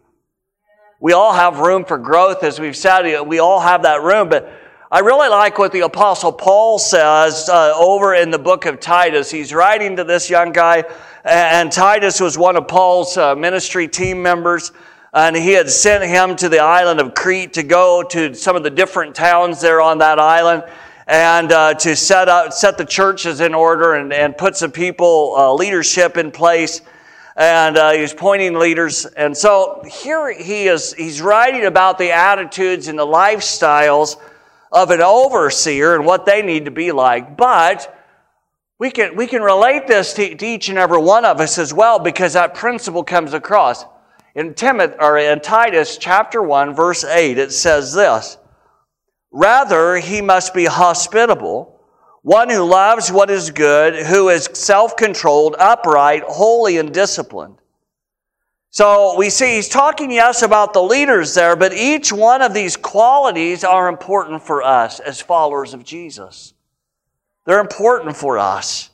We 0.99 1.13
all 1.13 1.33
have 1.33 1.61
room 1.61 1.85
for 1.85 1.97
growth, 1.97 2.43
as 2.43 2.59
we've 2.59 2.77
said. 2.77 3.21
We 3.21 3.39
all 3.39 3.61
have 3.61 3.85
that 3.85 4.03
room, 4.03 4.29
but 4.29 4.53
I 4.91 5.01
really 5.01 5.29
like 5.29 5.59
what 5.59 5.73
the 5.73 5.81
Apostle 5.81 6.33
Paul 6.33 6.79
says 6.79 7.51
uh, 7.51 7.75
over 7.77 8.15
in 8.15 8.31
the 8.31 8.39
book 8.39 8.65
of 8.65 8.81
Titus. 8.81 9.31
He's 9.31 9.53
writing 9.53 9.97
to 9.97 10.05
this 10.05 10.31
young 10.31 10.51
guy, 10.51 10.83
and 11.25 11.71
Titus 11.71 12.21
was 12.21 12.39
one 12.39 12.57
of 12.57 12.69
Paul's 12.69 13.19
uh, 13.19 13.35
ministry 13.35 13.87
team 13.87 14.23
members, 14.23 14.73
and 15.13 15.37
he 15.37 15.53
had 15.53 15.69
sent 15.69 16.05
him 16.05 16.37
to 16.37 16.49
the 16.49 16.61
island 16.61 17.01
of 17.01 17.13
Crete 17.13 17.53
to 17.53 17.63
go 17.63 18.03
to 18.05 18.33
some 18.33 18.57
of 18.57 18.63
the 18.63 18.71
different 18.71 19.15
towns 19.15 19.61
there 19.61 19.83
on 19.83 19.99
that 19.99 20.19
island 20.19 20.65
and 21.07 21.53
uh, 21.53 21.75
to 21.75 21.95
set 21.95 22.31
up 22.31 22.55
set 22.55 22.79
the 22.79 22.87
churches 22.87 23.43
in 23.43 23.53
order 23.53 23.93
and, 23.93 24.11
and 24.11 24.39
put 24.39 24.57
some 24.57 24.73
people 24.73 25.35
uh, 25.37 25.53
leadership 25.53 26.17
in 26.17 26.31
place 26.31 26.81
and 27.37 27.77
uh, 27.77 28.07
pointing 28.17 28.55
leaders. 28.55 29.05
And 29.05 29.37
so 29.37 29.85
here 29.87 30.33
he 30.33 30.67
is, 30.67 30.95
he's 30.95 31.21
writing 31.21 31.67
about 31.67 31.99
the 31.99 32.11
attitudes 32.11 32.89
and 32.89 32.99
the 32.99 33.07
lifestyles 33.07 34.17
of 34.73 34.91
an 34.91 35.01
overseer 35.01 35.95
and 35.95 36.05
what 36.05 36.27
they 36.27 36.43
need 36.43 36.65
to 36.67 36.71
be 36.71 36.93
like. 36.93 37.37
But 37.37 37.95
we 38.79 38.91
can, 38.91 39.17
we 39.17 39.27
can 39.27 39.43
relate 39.43 39.87
this 39.87 40.13
to, 40.15 40.35
to 40.35 40.47
each 40.47 40.69
and 40.69 40.79
every 40.79 41.01
one 41.01 41.25
of 41.25 41.41
us 41.41 41.59
as 41.59 41.75
well 41.75 41.99
because 41.99 42.35
that 42.35 42.55
principle 42.55 43.03
comes 43.05 43.35
across. 43.35 43.85
In, 44.35 44.55
Timothy, 44.55 44.95
or 45.01 45.19
in 45.19 45.41
Titus 45.41 45.99
chapter 45.99 46.43
1, 46.43 46.75
verse 46.75 47.05
8, 47.05 47.39
it 47.39 47.53
says 47.53 47.93
this 47.93 48.39
Rather, 49.33 49.97
he 49.97 50.23
must 50.23 50.55
be 50.55 50.65
hospitable, 50.65 51.81
one 52.23 52.49
who 52.51 52.63
loves 52.63 53.11
what 53.11 53.31
is 53.31 53.51
good, 53.51 54.07
who 54.07 54.29
is 54.29 54.49
self 54.53 54.97
controlled, 54.97 55.57
upright, 55.59 56.23
holy, 56.25 56.79
and 56.79 56.93
disciplined. 56.95 57.59
So 58.79 59.17
we 59.17 59.29
see 59.29 59.57
he's 59.57 59.69
talking, 59.69 60.09
yes, 60.13 60.43
about 60.43 60.73
the 60.73 60.81
leaders 60.81 61.35
there, 61.35 61.57
but 61.57 61.73
each 61.73 62.13
one 62.13 62.43
of 62.43 62.55
these 62.55 62.77
qualities 62.77 63.65
are 63.65 63.89
important 63.89 64.41
for 64.41 64.63
us 64.63 65.01
as 65.01 65.21
followers 65.21 65.75
of 65.75 65.83
Jesus. 65.83 66.55
They're 67.45 67.59
important 67.59 68.17
for 68.17 68.39
us. 68.39 68.91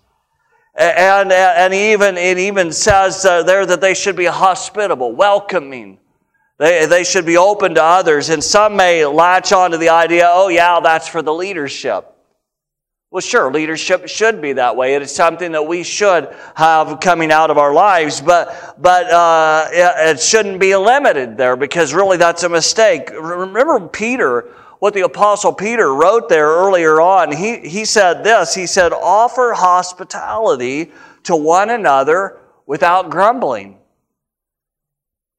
And, 0.75 1.31
and 1.31 1.75
even, 1.75 2.17
it 2.17 2.39
even 2.39 2.73
says 2.73 3.27
uh, 3.27 3.43
there 3.43 3.67
that 3.67 3.83
they 3.83 3.93
should 3.93 4.17
be 4.17 4.25
hospitable, 4.25 5.13
welcoming. 5.13 5.99
They, 6.57 6.87
they 6.87 7.05
should 7.05 7.27
be 7.27 7.37
open 7.37 7.75
to 7.75 7.85
others. 7.85 8.31
And 8.31 8.43
some 8.43 8.77
may 8.77 9.05
latch 9.05 9.53
on 9.53 9.73
to 9.73 9.77
the 9.77 9.91
idea, 9.91 10.31
oh, 10.33 10.49
yeah, 10.49 10.81
that's 10.81 11.09
for 11.09 11.21
the 11.21 11.35
leadership. 11.35 12.11
Well, 13.15 13.21
sure, 13.21 13.53
leadership 13.53 14.09
should 14.09 14.43
be 14.43 14.55
that 14.55 14.75
way. 14.75 14.97
It 14.97 15.03
is 15.03 15.15
something 15.15 15.53
that 15.53 15.65
we 15.65 15.85
should 15.85 16.35
have 16.57 16.99
coming 16.99 17.31
out 17.31 17.49
of 17.49 17.59
our 17.59 17.73
lives, 17.73 18.21
but, 18.21 18.75
but 18.83 19.09
uh, 19.09 19.69
it 19.71 20.19
shouldn't 20.19 20.59
be 20.59 20.75
limited 20.75 21.37
there 21.37 21.55
because 21.55 21.95
really 21.95 22.17
that's 22.17 22.43
a 22.43 22.49
mistake. 22.49 23.11
Remember 23.13 23.87
Peter, 23.87 24.53
what 24.81 24.95
the 24.95 25.03
Apostle 25.03 25.53
Peter 25.53 25.95
wrote 25.95 26.29
there 26.29 26.49
earlier 26.49 27.01
on. 27.01 27.31
He, 27.31 27.59
he 27.61 27.85
said 27.85 28.25
this 28.25 28.53
He 28.53 28.67
said, 28.67 28.93
Offer 28.93 29.53
hospitality 29.53 30.91
to 31.23 31.37
one 31.37 31.71
another 31.71 32.41
without 32.67 33.11
grumbling. 33.11 33.79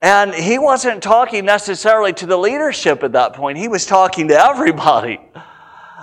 And 0.01 0.33
he 0.33 0.59
wasn't 0.59 1.03
talking 1.03 1.43
necessarily 1.43 2.13
to 2.13 2.25
the 2.25 2.37
leadership 2.37 3.03
at 3.03 3.11
that 3.11 3.33
point, 3.33 3.57
he 3.57 3.67
was 3.67 3.85
talking 3.85 4.29
to 4.29 4.41
everybody. 4.41 5.19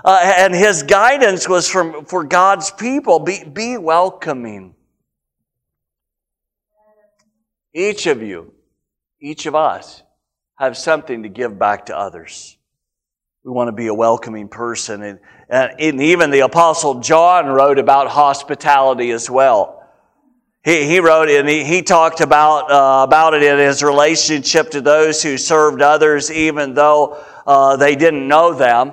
Uh, 0.04 0.34
and 0.38 0.54
his 0.54 0.82
guidance 0.82 1.48
was 1.48 1.68
from, 1.68 2.04
for 2.04 2.24
God's 2.24 2.70
people 2.70 3.20
be, 3.20 3.44
be 3.44 3.76
welcoming. 3.78 4.74
Each 7.72 8.06
of 8.06 8.22
you, 8.22 8.52
each 9.20 9.46
of 9.46 9.54
us, 9.54 10.02
have 10.56 10.76
something 10.76 11.22
to 11.22 11.28
give 11.28 11.58
back 11.58 11.86
to 11.86 11.96
others. 11.96 12.56
We 13.44 13.52
want 13.52 13.68
to 13.68 13.72
be 13.72 13.86
a 13.86 13.94
welcoming 13.94 14.48
person. 14.48 15.02
And, 15.02 15.20
and 15.48 16.00
even 16.00 16.30
the 16.30 16.40
Apostle 16.40 17.00
John 17.00 17.46
wrote 17.46 17.78
about 17.78 18.08
hospitality 18.08 19.10
as 19.10 19.30
well. 19.30 19.88
He, 20.64 20.84
he 20.84 21.00
wrote 21.00 21.28
and 21.28 21.48
he, 21.48 21.64
he 21.64 21.82
talked 21.82 22.20
about, 22.20 22.70
uh, 22.70 23.02
about 23.04 23.34
it 23.34 23.42
in 23.42 23.58
his 23.58 23.82
relationship 23.82 24.70
to 24.70 24.80
those 24.80 25.22
who 25.22 25.36
served 25.36 25.82
others, 25.82 26.30
even 26.30 26.74
though 26.74 27.24
uh, 27.46 27.76
they 27.76 27.96
didn't 27.96 28.28
know 28.28 28.54
them. 28.54 28.92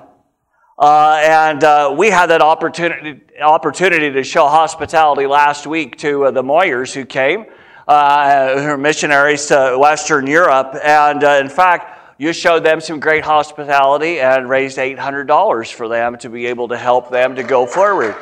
Uh, 0.79 1.19
and 1.21 1.65
uh, 1.65 1.93
we 1.97 2.09
had 2.09 2.27
that 2.27 2.41
opportunity, 2.41 3.19
opportunity 3.41 4.09
to 4.11 4.23
show 4.23 4.47
hospitality 4.47 5.27
last 5.27 5.67
week 5.67 5.97
to 5.97 6.23
uh, 6.23 6.31
the 6.31 6.41
Moyers 6.41 6.93
who 6.93 7.03
came, 7.03 7.47
uh, 7.85 8.57
who 8.57 8.65
are 8.65 8.77
missionaries 8.77 9.47
to 9.47 9.75
Western 9.77 10.25
Europe. 10.25 10.73
And 10.81 11.21
uh, 11.21 11.37
in 11.41 11.49
fact, 11.49 12.17
you 12.17 12.31
showed 12.31 12.63
them 12.63 12.79
some 12.79 13.01
great 13.01 13.25
hospitality 13.25 14.21
and 14.21 14.47
raised 14.47 14.77
$800 14.77 15.73
for 15.73 15.89
them 15.89 16.17
to 16.19 16.29
be 16.29 16.45
able 16.45 16.69
to 16.69 16.77
help 16.77 17.09
them 17.09 17.35
to 17.35 17.43
go 17.43 17.65
forward. 17.65 18.15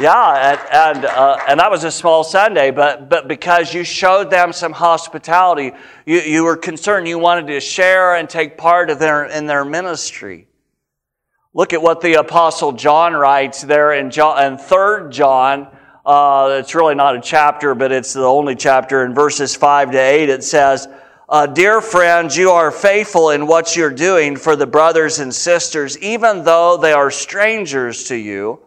Yeah, 0.00 0.52
and, 0.52 0.96
and, 0.96 1.04
uh, 1.06 1.38
and 1.48 1.58
that 1.58 1.72
was 1.72 1.82
a 1.82 1.90
small 1.90 2.22
Sunday, 2.22 2.70
but, 2.70 3.08
but 3.08 3.26
because 3.26 3.74
you 3.74 3.82
showed 3.82 4.30
them 4.30 4.52
some 4.52 4.72
hospitality, 4.72 5.72
you, 6.06 6.20
you 6.20 6.44
were 6.44 6.56
concerned, 6.56 7.08
you 7.08 7.18
wanted 7.18 7.48
to 7.48 7.58
share 7.58 8.14
and 8.14 8.30
take 8.30 8.56
part 8.56 8.90
of 8.90 9.00
their, 9.00 9.24
in 9.24 9.46
their 9.46 9.64
ministry. 9.64 10.47
Look 11.54 11.72
at 11.72 11.80
what 11.80 12.02
the 12.02 12.14
Apostle 12.14 12.72
John 12.72 13.14
writes 13.14 13.62
there 13.62 13.94
in, 13.94 14.10
John, 14.10 14.52
in 14.52 14.58
3 14.58 15.10
John. 15.10 15.68
Uh, 16.04 16.58
it's 16.60 16.74
really 16.74 16.94
not 16.94 17.16
a 17.16 17.20
chapter, 17.20 17.74
but 17.74 17.90
it's 17.90 18.12
the 18.12 18.24
only 18.24 18.54
chapter. 18.54 19.02
In 19.04 19.14
verses 19.14 19.56
5 19.56 19.92
to 19.92 19.98
8, 19.98 20.28
it 20.28 20.44
says, 20.44 20.88
uh, 21.26 21.46
Dear 21.46 21.80
friends, 21.80 22.36
you 22.36 22.50
are 22.50 22.70
faithful 22.70 23.30
in 23.30 23.46
what 23.46 23.76
you're 23.76 23.90
doing 23.90 24.36
for 24.36 24.56
the 24.56 24.66
brothers 24.66 25.20
and 25.20 25.34
sisters, 25.34 25.96
even 25.98 26.44
though 26.44 26.76
they 26.76 26.92
are 26.92 27.10
strangers 27.10 28.04
to 28.04 28.16
you. 28.16 28.60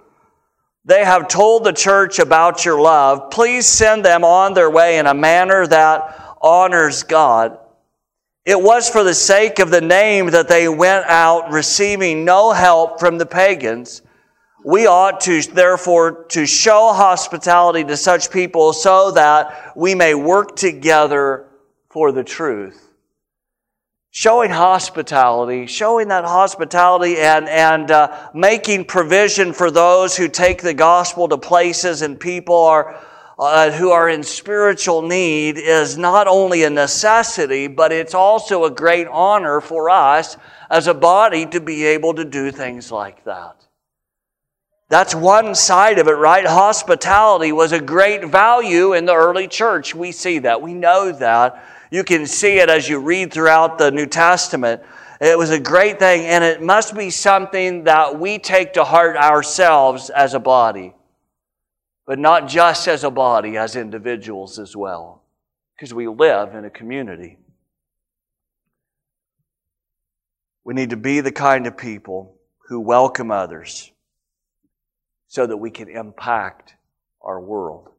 They 0.83 1.05
have 1.05 1.27
told 1.27 1.63
the 1.63 1.73
church 1.73 2.17
about 2.17 2.65
your 2.65 2.81
love. 2.81 3.29
Please 3.29 3.67
send 3.67 4.03
them 4.03 4.23
on 4.23 4.55
their 4.55 4.71
way 4.71 4.97
in 4.97 5.05
a 5.05 5.13
manner 5.13 5.67
that 5.67 6.35
honors 6.41 7.03
God. 7.03 7.59
It 8.51 8.61
was 8.61 8.89
for 8.89 9.05
the 9.05 9.13
sake 9.13 9.59
of 9.59 9.69
the 9.69 9.79
name 9.79 10.31
that 10.31 10.49
they 10.49 10.67
went 10.67 11.05
out 11.05 11.53
receiving 11.53 12.25
no 12.25 12.51
help 12.51 12.99
from 12.99 13.17
the 13.17 13.25
pagans. 13.25 14.01
We 14.65 14.87
ought 14.87 15.21
to, 15.21 15.41
therefore, 15.41 16.25
to 16.25 16.45
show 16.45 16.91
hospitality 16.91 17.85
to 17.85 17.95
such 17.95 18.29
people 18.29 18.73
so 18.73 19.11
that 19.11 19.71
we 19.77 19.95
may 19.95 20.15
work 20.15 20.57
together 20.57 21.47
for 21.89 22.11
the 22.11 22.25
truth. 22.25 22.91
Showing 24.09 24.51
hospitality, 24.51 25.65
showing 25.65 26.09
that 26.09 26.25
hospitality 26.25 27.19
and, 27.19 27.47
and 27.47 27.89
uh, 27.89 28.31
making 28.33 28.83
provision 28.83 29.53
for 29.53 29.71
those 29.71 30.17
who 30.17 30.27
take 30.27 30.61
the 30.61 30.73
gospel 30.73 31.29
to 31.29 31.37
places 31.37 32.01
and 32.01 32.19
people 32.19 32.65
are, 32.65 33.01
uh, 33.41 33.71
who 33.71 33.89
are 33.89 34.07
in 34.07 34.21
spiritual 34.21 35.01
need 35.01 35.57
is 35.57 35.97
not 35.97 36.27
only 36.27 36.63
a 36.63 36.69
necessity, 36.69 37.65
but 37.65 37.91
it's 37.91 38.13
also 38.13 38.65
a 38.65 38.69
great 38.69 39.07
honor 39.07 39.59
for 39.59 39.89
us 39.89 40.37
as 40.69 40.85
a 40.85 40.93
body 40.93 41.47
to 41.47 41.59
be 41.59 41.83
able 41.83 42.13
to 42.13 42.23
do 42.23 42.51
things 42.51 42.91
like 42.91 43.23
that. 43.23 43.55
That's 44.89 45.15
one 45.15 45.55
side 45.55 45.97
of 45.97 46.07
it, 46.07 46.11
right? 46.11 46.45
Hospitality 46.45 47.51
was 47.51 47.71
a 47.71 47.81
great 47.81 48.25
value 48.25 48.93
in 48.93 49.05
the 49.05 49.15
early 49.15 49.47
church. 49.47 49.95
We 49.95 50.11
see 50.11 50.37
that. 50.39 50.61
We 50.61 50.75
know 50.75 51.11
that. 51.11 51.65
You 51.89 52.03
can 52.03 52.27
see 52.27 52.59
it 52.59 52.69
as 52.69 52.87
you 52.87 52.99
read 52.99 53.33
throughout 53.33 53.79
the 53.79 53.89
New 53.89 54.05
Testament. 54.05 54.83
It 55.19 55.35
was 55.35 55.49
a 55.49 55.59
great 55.59 55.97
thing, 55.97 56.27
and 56.27 56.43
it 56.43 56.61
must 56.61 56.95
be 56.95 57.09
something 57.09 57.85
that 57.85 58.19
we 58.19 58.37
take 58.37 58.73
to 58.73 58.83
heart 58.83 59.17
ourselves 59.17 60.11
as 60.11 60.35
a 60.35 60.39
body 60.39 60.93
but 62.05 62.19
not 62.19 62.47
just 62.47 62.87
as 62.87 63.03
a 63.03 63.11
body, 63.11 63.57
as 63.57 63.75
individuals 63.75 64.59
as 64.59 64.75
well, 64.75 65.23
because 65.75 65.93
we 65.93 66.07
live 66.07 66.55
in 66.55 66.65
a 66.65 66.69
community. 66.69 67.37
We 70.63 70.73
need 70.73 70.91
to 70.91 70.97
be 70.97 71.21
the 71.21 71.31
kind 71.31 71.67
of 71.67 71.77
people 71.77 72.37
who 72.67 72.79
welcome 72.79 73.31
others 73.31 73.91
so 75.27 75.47
that 75.47 75.57
we 75.57 75.71
can 75.71 75.89
impact 75.89 76.75
our 77.21 77.39
world. 77.39 77.89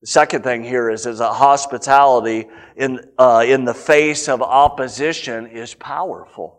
The 0.00 0.06
second 0.06 0.44
thing 0.44 0.62
here 0.62 0.90
is, 0.90 1.06
is 1.06 1.18
that 1.18 1.32
hospitality 1.32 2.46
in, 2.76 3.00
uh, 3.18 3.44
in 3.46 3.64
the 3.64 3.74
face 3.74 4.28
of 4.28 4.42
opposition 4.42 5.48
is 5.48 5.74
powerful. 5.74 6.57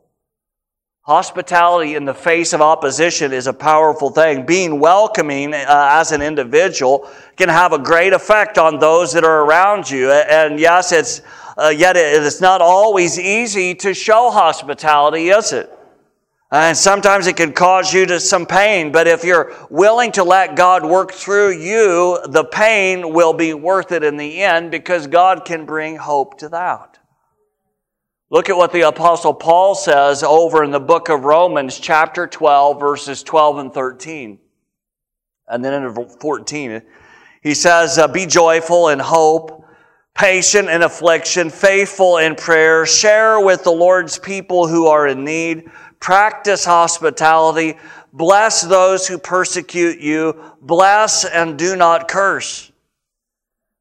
Hospitality 1.10 1.96
in 1.96 2.06
the 2.06 2.14
face 2.14 2.54
of 2.54 2.62
opposition 2.62 3.34
is 3.34 3.48
a 3.48 3.54
powerful 3.54 4.12
thing. 4.12 4.46
Being 4.46 4.80
welcoming 4.80 5.56
uh, 5.56 5.66
as 5.68 6.12
an 6.12 6.22
individual 6.22 7.10
can 7.36 7.50
have 7.50 7.74
a 7.74 7.80
great 7.80 8.14
effect 8.14 8.60
on 8.60 8.78
those 8.78 9.12
that 9.14 9.24
are 9.24 9.44
around 9.44 9.90
you. 9.90 10.12
And 10.12 10.60
yes, 10.60 10.92
it's 10.92 11.24
uh, 11.58 11.70
yet 11.70 11.98
it's 11.98 12.42
not 12.42 12.62
always 12.62 13.18
easy 13.18 13.74
to 13.74 13.96
show 13.96 14.30
hospitality, 14.30 15.30
is 15.30 15.52
it? 15.52 15.76
And 16.52 16.78
sometimes 16.78 17.26
it 17.26 17.38
can 17.38 17.54
cause 17.54 17.92
you 17.92 18.06
to 18.06 18.20
some 18.20 18.46
pain, 18.46 18.92
but 18.92 19.08
if 19.08 19.24
you're 19.24 19.56
willing 19.72 20.12
to 20.12 20.24
let 20.24 20.56
God 20.56 20.86
work 20.86 21.12
through 21.12 21.58
you, 21.58 22.20
the 22.28 22.44
pain 22.44 23.16
will 23.16 23.34
be 23.34 23.56
worth 23.56 23.92
it 23.92 24.04
in 24.04 24.16
the 24.16 24.44
end 24.44 24.70
because 24.70 25.08
God 25.08 25.44
can 25.44 25.66
bring 25.66 25.96
hope 25.96 26.38
to 26.38 26.50
that. 26.50 26.89
Look 28.32 28.48
at 28.48 28.58
what 28.58 28.72
the 28.72 28.82
Apostle 28.82 29.34
Paul 29.34 29.74
says 29.74 30.22
over 30.22 30.64
in 30.64 30.70
the 30.70 30.80
book 30.80 31.10
of 31.10 31.24
Romans, 31.24 31.80
chapter 31.80 32.28
12, 32.28 32.80
verses 32.80 33.24
12 33.24 33.58
and 33.58 33.74
13. 33.74 34.38
And 35.48 35.66
then 35.66 35.84
in 35.84 36.10
14, 36.22 36.84
he 37.42 37.54
says, 37.56 37.98
uh, 37.98 38.08
Be 38.08 38.28
joyful 38.28 38.90
in 38.90 39.00
hope, 39.00 39.66
patient 40.14 40.70
in 40.70 40.84
affliction, 40.84 41.50
faithful 41.50 42.18
in 42.18 42.36
prayer, 42.36 42.86
share 42.86 43.40
with 43.40 43.64
the 43.64 43.72
Lord's 43.72 44.20
people 44.20 44.68
who 44.68 44.86
are 44.86 45.08
in 45.08 45.26
need, 45.26 45.72
practice 46.00 46.64
hospitality, 46.64 47.78
bless 48.14 48.62
those 48.62 49.08
who 49.08 49.18
persecute 49.18 50.00
you, 50.00 50.40
bless 50.62 51.26
and 51.26 51.58
do 51.58 51.76
not 51.76 52.08
curse. 52.08 52.69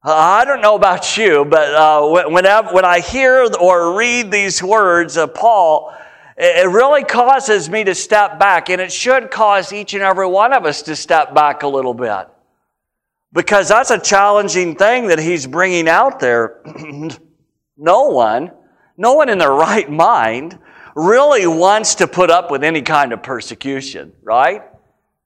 Uh, 0.04 0.14
I 0.14 0.44
don't 0.44 0.60
know 0.60 0.76
about 0.76 1.16
you, 1.16 1.44
but 1.44 1.74
uh, 1.74 2.28
whenever, 2.28 2.72
when 2.72 2.84
I 2.84 3.00
hear 3.00 3.48
or 3.60 3.96
read 3.98 4.30
these 4.30 4.62
words 4.62 5.16
of 5.16 5.34
Paul, 5.34 5.92
it 6.36 6.68
really 6.68 7.02
causes 7.02 7.68
me 7.68 7.82
to 7.82 7.96
step 7.96 8.38
back, 8.38 8.70
and 8.70 8.80
it 8.80 8.92
should 8.92 9.28
cause 9.32 9.72
each 9.72 9.94
and 9.94 10.02
every 10.04 10.28
one 10.28 10.52
of 10.52 10.64
us 10.64 10.82
to 10.82 10.94
step 10.94 11.34
back 11.34 11.64
a 11.64 11.66
little 11.66 11.94
bit. 11.94 12.28
Because 13.32 13.68
that's 13.68 13.90
a 13.90 13.98
challenging 13.98 14.76
thing 14.76 15.08
that 15.08 15.18
he's 15.18 15.46
bringing 15.46 15.88
out 15.88 16.20
there. 16.20 16.62
No 17.80 18.06
one, 18.06 18.50
no 18.96 19.14
one 19.14 19.28
in 19.28 19.38
their 19.38 19.52
right 19.52 19.88
mind 19.88 20.58
really 20.96 21.46
wants 21.46 21.94
to 21.94 22.08
put 22.08 22.28
up 22.28 22.50
with 22.50 22.64
any 22.64 22.82
kind 22.82 23.12
of 23.12 23.22
persecution, 23.22 24.12
right? 24.20 24.64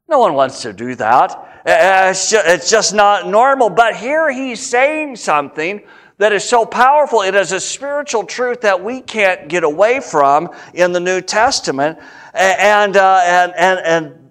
No 0.06 0.18
one 0.18 0.34
wants 0.34 0.60
to 0.60 0.74
do 0.74 0.94
that. 0.96 1.51
It's 1.64 2.70
just, 2.70 2.94
not 2.94 3.28
normal. 3.28 3.70
But 3.70 3.96
here 3.96 4.30
he's 4.30 4.64
saying 4.64 5.16
something 5.16 5.82
that 6.18 6.32
is 6.32 6.44
so 6.44 6.64
powerful. 6.64 7.22
It 7.22 7.34
is 7.34 7.52
a 7.52 7.60
spiritual 7.60 8.24
truth 8.24 8.60
that 8.62 8.82
we 8.82 9.00
can't 9.00 9.48
get 9.48 9.64
away 9.64 10.00
from 10.00 10.50
in 10.74 10.92
the 10.92 11.00
New 11.00 11.20
Testament. 11.20 11.98
And, 12.34 12.96
uh, 12.96 13.20
and, 13.24 13.52
and, 13.56 13.80
and 13.80 14.30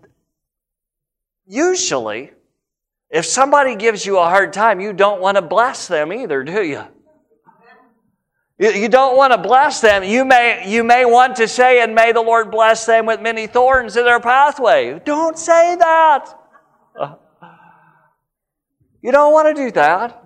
usually, 1.48 2.32
if 3.10 3.26
somebody 3.26 3.76
gives 3.76 4.06
you 4.06 4.18
a 4.20 4.24
hard 4.24 4.54
time, 4.54 4.80
you 4.80 4.94
don't 4.94 5.22
want 5.22 5.36
to 5.36 5.42
bless 5.42 5.88
them 5.88 6.14
either, 6.14 6.44
do 6.44 6.64
you? 6.64 6.84
You 8.58 8.90
don't 8.90 9.18
want 9.18 9.34
to 9.34 9.40
bless 9.40 9.82
them. 9.82 10.04
You 10.04 10.24
may, 10.24 10.70
you 10.70 10.84
may 10.84 11.04
want 11.04 11.36
to 11.38 11.48
say, 11.48 11.82
and 11.82 11.96
may 11.96 12.12
the 12.12 12.22
Lord 12.22 12.52
bless 12.52 12.86
them 12.86 13.08
with 13.08 13.20
many 13.20 13.48
thorns 13.48 13.98
in 13.98 14.06
their 14.06 14.20
pathway. 14.20 15.02
Don't 15.04 15.38
say 15.38 15.76
that. 15.78 16.41
You 19.02 19.12
don't 19.12 19.34
want 19.34 19.56
to 19.56 19.64
do 19.64 19.72
that. 19.72 20.24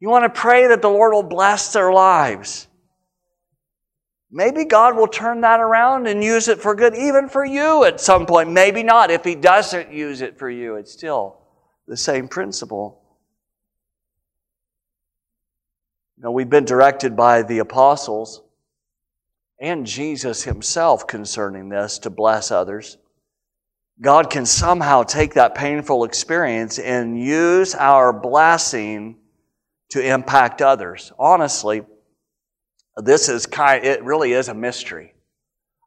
You 0.00 0.08
want 0.08 0.24
to 0.24 0.40
pray 0.40 0.68
that 0.68 0.80
the 0.80 0.88
Lord 0.88 1.12
will 1.12 1.22
bless 1.22 1.72
their 1.72 1.92
lives. 1.92 2.66
Maybe 4.30 4.64
God 4.64 4.96
will 4.96 5.08
turn 5.08 5.40
that 5.40 5.60
around 5.60 6.06
and 6.06 6.22
use 6.22 6.48
it 6.48 6.60
for 6.60 6.74
good, 6.74 6.96
even 6.96 7.28
for 7.28 7.44
you 7.44 7.84
at 7.84 8.00
some 8.00 8.26
point. 8.26 8.50
Maybe 8.50 8.82
not. 8.82 9.10
If 9.10 9.24
He 9.24 9.34
doesn't 9.34 9.92
use 9.92 10.20
it 10.20 10.38
for 10.38 10.48
you, 10.48 10.76
it's 10.76 10.92
still 10.92 11.38
the 11.86 11.96
same 11.96 12.28
principle. 12.28 13.02
You 16.16 16.24
know, 16.24 16.30
we've 16.30 16.48
been 16.48 16.64
directed 16.64 17.16
by 17.16 17.42
the 17.42 17.58
apostles 17.58 18.42
and 19.58 19.84
Jesus 19.84 20.44
Himself 20.44 21.06
concerning 21.06 21.68
this 21.68 21.98
to 22.00 22.10
bless 22.10 22.50
others. 22.50 22.96
God 24.00 24.30
can 24.30 24.46
somehow 24.46 25.02
take 25.02 25.34
that 25.34 25.54
painful 25.54 26.04
experience 26.04 26.78
and 26.78 27.20
use 27.20 27.74
our 27.74 28.12
blessing 28.12 29.16
to 29.90 30.00
impact 30.00 30.62
others. 30.62 31.12
Honestly, 31.18 31.82
this 32.96 33.28
is 33.28 33.46
kind 33.46 33.84
it 33.84 34.02
really 34.02 34.32
is 34.32 34.48
a 34.48 34.54
mystery. 34.54 35.14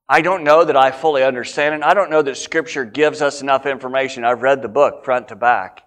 I 0.08 0.22
don't 0.22 0.44
know 0.44 0.64
that 0.64 0.78
I 0.78 0.92
fully 0.92 1.24
understand 1.24 1.76
it. 1.76 1.84
I 1.84 1.94
don't 1.94 2.12
know 2.12 2.22
that 2.22 2.38
scripture 2.38 2.86
gives 2.86 3.22
us 3.22 3.42
enough 3.42 3.66
information. 3.66 4.26
I've 4.26 4.44
read 4.44 4.62
the 4.62 4.68
book 4.68 5.06
front 5.06 5.30
to 5.30 5.36
back 5.36 5.82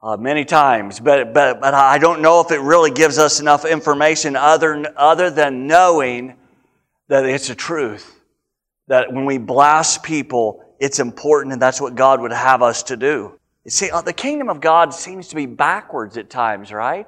uh, 0.00 0.16
many 0.16 0.44
times, 0.44 1.00
but, 1.00 1.34
but, 1.34 1.60
but 1.60 1.74
I 1.74 1.98
don't 1.98 2.22
know 2.22 2.40
if 2.40 2.50
it 2.50 2.60
really 2.60 2.92
gives 2.92 3.18
us 3.18 3.40
enough 3.40 3.64
information 3.64 4.36
other, 4.36 4.84
other 4.96 5.30
than 5.30 5.66
knowing 5.66 6.36
that 7.08 7.26
it's 7.26 7.50
a 7.50 7.54
truth. 7.54 8.12
That 8.88 9.12
when 9.12 9.26
we 9.26 9.38
blast 9.38 10.04
people, 10.04 10.62
it's 10.78 10.98
important 10.98 11.52
and 11.52 11.62
that's 11.62 11.80
what 11.80 11.94
God 11.94 12.20
would 12.20 12.32
have 12.32 12.62
us 12.62 12.82
to 12.84 12.96
do. 12.96 13.38
You 13.64 13.70
see, 13.70 13.90
uh, 13.90 14.02
the 14.02 14.12
kingdom 14.12 14.48
of 14.48 14.60
God 14.60 14.94
seems 14.94 15.28
to 15.28 15.36
be 15.36 15.46
backwards 15.46 16.16
at 16.16 16.30
times, 16.30 16.72
right? 16.72 17.06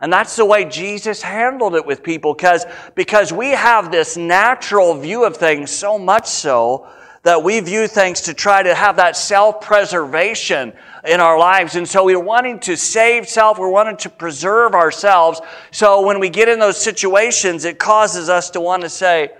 And 0.00 0.12
that's 0.12 0.36
the 0.36 0.44
way 0.44 0.64
Jesus 0.64 1.20
handled 1.22 1.74
it 1.74 1.84
with 1.84 2.02
people 2.02 2.32
because, 2.32 2.64
because 2.94 3.32
we 3.32 3.50
have 3.50 3.90
this 3.90 4.16
natural 4.16 4.94
view 4.94 5.24
of 5.24 5.36
things 5.36 5.70
so 5.70 5.98
much 5.98 6.26
so 6.26 6.88
that 7.24 7.42
we 7.42 7.58
view 7.60 7.88
things 7.88 8.22
to 8.22 8.32
try 8.32 8.62
to 8.62 8.74
have 8.74 8.96
that 8.96 9.16
self-preservation 9.16 10.72
in 11.04 11.20
our 11.20 11.38
lives. 11.38 11.74
And 11.74 11.86
so 11.86 12.04
we're 12.04 12.20
wanting 12.20 12.60
to 12.60 12.76
save 12.76 13.28
self, 13.28 13.58
we're 13.58 13.68
wanting 13.68 13.96
to 13.98 14.08
preserve 14.08 14.72
ourselves. 14.74 15.40
So 15.72 16.06
when 16.06 16.20
we 16.20 16.30
get 16.30 16.48
in 16.48 16.60
those 16.60 16.80
situations, 16.80 17.64
it 17.64 17.78
causes 17.78 18.28
us 18.28 18.50
to 18.50 18.60
want 18.60 18.82
to 18.82 18.88
say, 18.88 19.32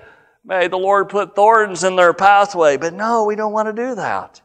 May 0.45 0.69
the 0.69 0.79
Lord 0.79 1.09
put 1.09 1.35
thorns 1.35 1.85
in 1.85 1.97
their 1.97 2.15
pathway. 2.15 2.77
But 2.77 2.95
no, 2.95 3.25
we 3.25 3.37
don't 3.37 3.53
want 3.53 3.69
to 3.69 3.73
do 3.73 3.95
that. 3.97 4.41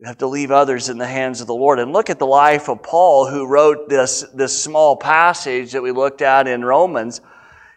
We 0.00 0.06
have 0.06 0.18
to 0.18 0.26
leave 0.26 0.50
others 0.50 0.88
in 0.88 0.98
the 0.98 1.06
hands 1.06 1.40
of 1.40 1.46
the 1.46 1.54
Lord. 1.54 1.78
And 1.78 1.92
look 1.92 2.08
at 2.08 2.18
the 2.18 2.26
life 2.26 2.68
of 2.68 2.82
Paul, 2.82 3.28
who 3.28 3.46
wrote 3.46 3.88
this, 3.88 4.24
this 4.34 4.60
small 4.60 4.96
passage 4.96 5.72
that 5.72 5.82
we 5.82 5.90
looked 5.90 6.22
at 6.22 6.46
in 6.46 6.64
Romans. 6.64 7.20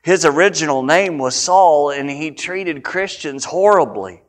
His 0.04 0.26
original 0.26 0.84
name 0.84 1.18
was 1.18 1.36
Saul, 1.36 1.92
and 1.92 2.10
he 2.10 2.32
treated 2.32 2.84
Christians 2.84 3.46
horribly. 3.46 4.22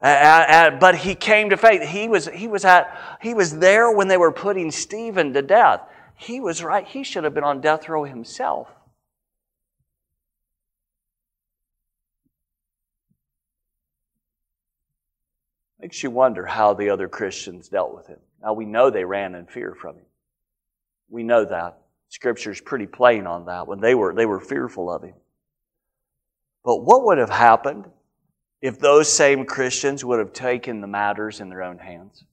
But 0.00 0.96
he 0.96 1.14
came 1.14 1.50
to 1.50 1.56
faith. 1.56 1.82
He 1.82 2.08
was, 2.08 2.26
he, 2.28 2.48
was 2.48 2.64
at, 2.64 3.18
he 3.20 3.34
was 3.34 3.58
there 3.58 3.92
when 3.92 4.08
they 4.08 4.16
were 4.16 4.32
putting 4.32 4.70
Stephen 4.70 5.32
to 5.34 5.42
death. 5.42 5.82
He 6.16 6.40
was 6.40 6.62
right. 6.62 6.86
He 6.86 7.02
should 7.02 7.24
have 7.24 7.34
been 7.34 7.44
on 7.44 7.60
death 7.60 7.88
row 7.88 8.04
himself. 8.04 8.68
Makes 15.80 16.02
you 16.02 16.10
wonder 16.10 16.44
how 16.44 16.74
the 16.74 16.90
other 16.90 17.08
Christians 17.08 17.68
dealt 17.68 17.94
with 17.94 18.06
him. 18.06 18.18
Now 18.42 18.52
we 18.52 18.66
know 18.66 18.90
they 18.90 19.04
ran 19.04 19.34
in 19.34 19.46
fear 19.46 19.74
from 19.74 19.96
him. 19.96 20.04
We 21.08 21.22
know 21.22 21.44
that. 21.44 21.78
Scripture's 22.08 22.60
pretty 22.60 22.86
plain 22.86 23.26
on 23.26 23.46
that 23.46 23.66
when 23.66 23.80
they 23.80 23.94
were 23.94 24.14
they 24.14 24.26
were 24.26 24.40
fearful 24.40 24.92
of 24.92 25.02
him. 25.02 25.14
But 26.64 26.84
what 26.84 27.04
would 27.04 27.18
have 27.18 27.30
happened 27.30 27.86
if 28.60 28.78
those 28.78 29.10
same 29.10 29.46
Christians 29.46 30.04
would 30.04 30.18
have 30.18 30.32
taken 30.32 30.80
the 30.80 30.86
matters 30.86 31.40
in 31.40 31.48
their 31.48 31.62
own 31.62 31.78
hands? 31.78 32.24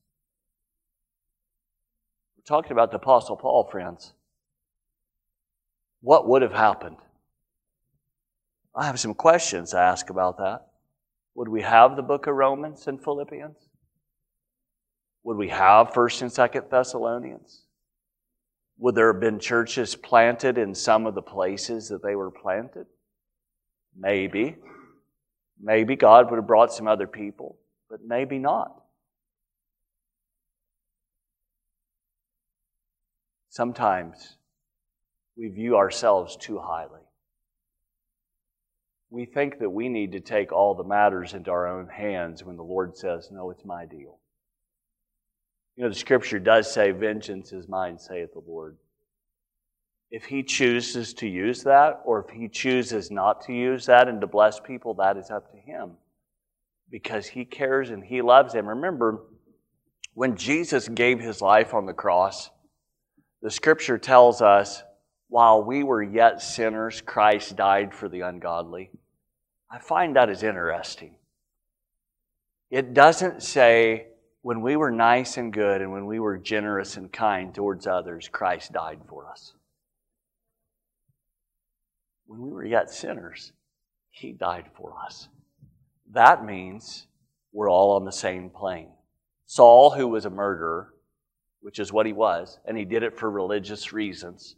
We're 2.38 2.44
talking 2.44 2.74
about 2.74 2.92
the 2.92 2.98
Apostle 2.98 3.38
Paul, 3.38 3.64
friends. 3.72 4.14
What 6.02 6.28
would 6.28 6.42
have 6.42 6.54
happened? 6.54 6.98
I 8.76 8.86
have 8.86 9.00
some 9.00 9.14
questions 9.14 9.72
to 9.72 9.78
ask 9.78 10.10
about 10.10 10.38
that. 10.38 10.67
Would 11.38 11.50
we 11.50 11.62
have 11.62 11.96
the 11.96 12.02
book 12.02 12.26
of 12.26 12.34
Romans 12.34 12.88
and 12.88 13.00
Philippians? 13.02 13.70
Would 15.24 15.38
we 15.38 15.50
have 15.50 15.92
1st 15.92 16.22
and 16.24 16.32
2nd 16.32 16.72
Thessalonians? 16.72 17.62
Would 18.80 18.96
there 18.96 19.14
have 19.14 19.22
been 19.22 19.38
churches 19.40 19.96
planted 19.96 20.58
in 20.58 20.74
some 20.74 21.06
of 21.06 21.14
the 21.14 21.22
places 21.22 21.90
that 21.90 22.02
they 22.02 22.16
were 22.16 22.32
planted? 22.32 22.88
Maybe. 23.96 24.56
Maybe 25.62 25.96
God 25.96 26.32
would 26.32 26.38
have 26.38 26.48
brought 26.48 26.74
some 26.74 26.88
other 26.88 27.06
people, 27.06 27.60
but 27.88 28.00
maybe 28.04 28.40
not. 28.40 28.74
Sometimes 33.50 34.38
we 35.38 35.50
view 35.50 35.78
ourselves 35.78 36.36
too 36.36 36.58
highly 36.58 37.07
we 39.10 39.26
think 39.26 39.60
that 39.60 39.70
we 39.70 39.90
need 39.90 40.12
to 40.12 40.20
take 40.20 40.52
all 40.52 40.76
the 40.76 40.84
matters 40.84 41.34
into 41.34 41.52
our 41.52 41.68
own 41.68 41.88
hands 41.88 42.44
when 42.44 42.58
the 42.58 42.64
Lord 42.64 42.98
says, 42.98 43.30
No, 43.32 43.50
it's 43.52 43.66
my 43.66 43.86
deal. 43.86 44.20
You 45.76 45.84
know, 45.84 45.90
the 45.90 45.96
scripture 45.96 46.40
does 46.40 46.72
say, 46.72 46.92
Vengeance 46.92 47.54
is 47.54 47.68
mine, 47.68 48.00
saith 48.00 48.34
the 48.34 48.42
Lord. 48.46 48.78
If 50.10 50.26
he 50.26 50.44
chooses 50.44 51.14
to 51.16 51.28
use 51.28 51.64
that, 51.64 52.02
or 52.06 52.26
if 52.28 52.36
he 52.36 52.48
chooses 52.48 53.12
not 53.12 53.42
to 53.46 53.54
use 53.54 53.86
that 53.86 54.08
and 54.08 54.22
to 54.22 54.28
bless 54.28 54.60
people, 54.60 54.94
that 54.96 55.18
is 55.18 55.30
up 55.30 55.52
to 55.52 55.58
him. 55.58 55.92
Because 56.90 57.28
he 57.28 57.44
cares 57.44 57.90
and 57.90 58.04
he 58.04 58.22
loves 58.22 58.54
them. 58.54 58.68
Remember, 58.68 59.24
when 60.14 60.36
Jesus 60.36 60.88
gave 60.88 61.20
his 61.20 61.42
life 61.42 61.74
on 61.74 61.86
the 61.86 61.94
cross, 61.94 62.50
the 63.42 63.52
scripture 63.52 63.98
tells 63.98 64.42
us 64.42 64.82
while 65.30 65.64
we 65.64 65.84
were 65.84 66.02
yet 66.02 66.42
sinners, 66.42 67.02
Christ 67.02 67.56
died 67.56 67.94
for 67.94 68.08
the 68.08 68.22
ungodly. 68.22 68.92
I 69.70 69.80
find 69.80 70.16
that 70.16 70.30
is 70.30 70.44
interesting. 70.44 71.16
It 72.70 72.94
doesn't 72.94 73.44
say 73.44 74.08
when 74.42 74.62
we 74.62 74.76
were 74.76 74.92
nice 74.92 75.38
and 75.38 75.52
good 75.52 75.82
and 75.82 75.92
when 75.92 76.06
we 76.06 76.20
were 76.20 76.38
generous 76.38 76.96
and 76.96 77.12
kind 77.12 77.54
towards 77.54 77.88
others, 77.88 78.30
Christ 78.30 78.72
died 78.72 79.00
for 79.08 79.30
us. 79.30 79.54
When 82.26 82.42
we 82.42 82.50
were 82.50 82.66
yet 82.66 82.90
sinners, 82.90 83.52
He 84.12 84.32
died 84.32 84.70
for 84.76 84.96
us. 85.06 85.28
That 86.12 86.46
means 86.46 87.08
we're 87.52 87.70
all 87.70 87.96
on 87.96 88.06
the 88.06 88.12
same 88.12 88.50
plane. 88.50 88.90
Saul, 89.46 89.92
who 89.92 90.08
was 90.08 90.26
a 90.26 90.30
murderer, 90.30 90.94
which 91.62 91.80
is 91.80 91.92
what 91.92 92.06
he 92.06 92.14
was, 92.14 92.60
and 92.66 92.78
he 92.78 92.86
did 92.86 93.04
it 93.04 93.18
for 93.18 93.30
religious 93.30 93.92
reasons 93.92 94.56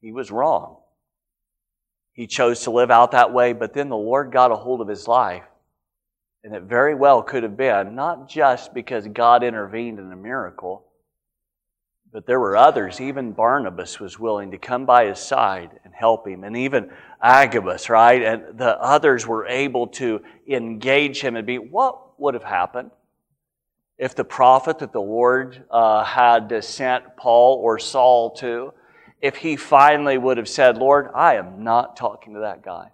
he 0.00 0.12
was 0.12 0.30
wrong. 0.30 0.76
He 2.12 2.26
chose 2.26 2.62
to 2.64 2.70
live 2.70 2.90
out 2.90 3.12
that 3.12 3.32
way, 3.32 3.52
but 3.52 3.72
then 3.72 3.88
the 3.88 3.96
Lord 3.96 4.32
got 4.32 4.50
a 4.50 4.56
hold 4.56 4.80
of 4.80 4.88
his 4.88 5.06
life. 5.06 5.44
And 6.42 6.54
it 6.54 6.62
very 6.62 6.94
well 6.94 7.22
could 7.22 7.42
have 7.42 7.56
been 7.56 7.94
not 7.94 8.28
just 8.28 8.72
because 8.72 9.06
God 9.06 9.44
intervened 9.44 9.98
in 9.98 10.10
a 10.10 10.16
miracle, 10.16 10.86
but 12.12 12.26
there 12.26 12.40
were 12.40 12.56
others. 12.56 13.00
Even 13.00 13.32
Barnabas 13.32 14.00
was 14.00 14.18
willing 14.18 14.50
to 14.50 14.58
come 14.58 14.84
by 14.84 15.06
his 15.06 15.20
side 15.20 15.70
and 15.84 15.94
help 15.94 16.26
him, 16.26 16.42
and 16.42 16.56
even 16.56 16.90
Agabus, 17.22 17.88
right? 17.88 18.22
And 18.22 18.58
the 18.58 18.78
others 18.80 19.26
were 19.26 19.46
able 19.46 19.86
to 19.88 20.20
engage 20.48 21.20
him 21.20 21.36
and 21.36 21.46
be. 21.46 21.58
What 21.58 22.18
would 22.20 22.34
have 22.34 22.42
happened 22.42 22.90
if 23.96 24.14
the 24.14 24.24
prophet 24.24 24.78
that 24.78 24.92
the 24.92 25.00
Lord 25.00 25.64
uh, 25.70 26.02
had 26.02 26.64
sent 26.64 27.16
Paul 27.16 27.60
or 27.62 27.78
Saul 27.78 28.30
to 28.36 28.72
if 29.20 29.36
he 29.36 29.56
finally 29.56 30.16
would 30.16 30.38
have 30.38 30.48
said, 30.48 30.78
Lord, 30.78 31.08
I 31.14 31.36
am 31.36 31.62
not 31.62 31.96
talking 31.96 32.34
to 32.34 32.40
that 32.40 32.62
guy. 32.62 32.92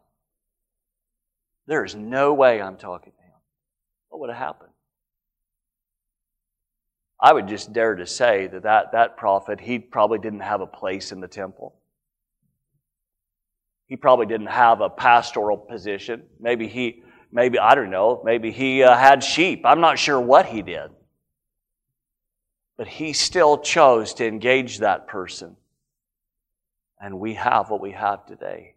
There 1.67 1.85
is 1.85 1.95
no 1.95 2.35
way 2.35 2.61
I'm 2.61 2.77
talking 2.77 3.13
to 3.13 3.23
him. 3.23 3.35
What 4.09 4.21
would 4.21 4.31
have 4.31 4.39
happened? 4.39 4.71
I 7.21 7.33
would 7.33 7.49
just 7.49 7.73
dare 7.73 7.95
to 7.95 8.07
say 8.07 8.47
that 8.49 8.65
that, 8.65 8.93
that 8.93 9.17
prophet, 9.17 9.61
he 9.61 9.79
probably 9.79 10.19
didn't 10.19 10.41
have 10.41 10.61
a 10.61 10.67
place 10.67 11.13
in 11.13 11.21
the 11.21 11.29
temple. 11.29 11.75
He 13.87 13.97
probably 13.97 14.27
didn't 14.27 14.49
have 14.49 14.81
a 14.81 14.91
pastoral 14.91 15.57
position. 15.57 16.25
Maybe 16.41 16.67
he, 16.67 17.03
maybe, 17.33 17.59
I 17.59 17.75
don't 17.75 17.91
know, 17.91 18.21
maybe 18.25 18.51
he 18.51 18.83
uh, 18.83 18.97
had 18.97 19.23
sheep. 19.23 19.63
I'm 19.65 19.81
not 19.81 19.99
sure 19.99 20.21
what 20.21 20.47
he 20.47 20.61
did. 20.63 20.91
But 22.77 22.89
he 22.89 23.13
still 23.13 23.59
chose 23.59 24.13
to 24.15 24.27
engage 24.27 24.81
that 24.81 25.07
person. 25.07 25.57
And 27.01 27.21
we 27.21 27.35
have 27.35 27.71
what 27.71 27.81
we 27.81 27.93
have 27.93 28.27
today 28.27 28.75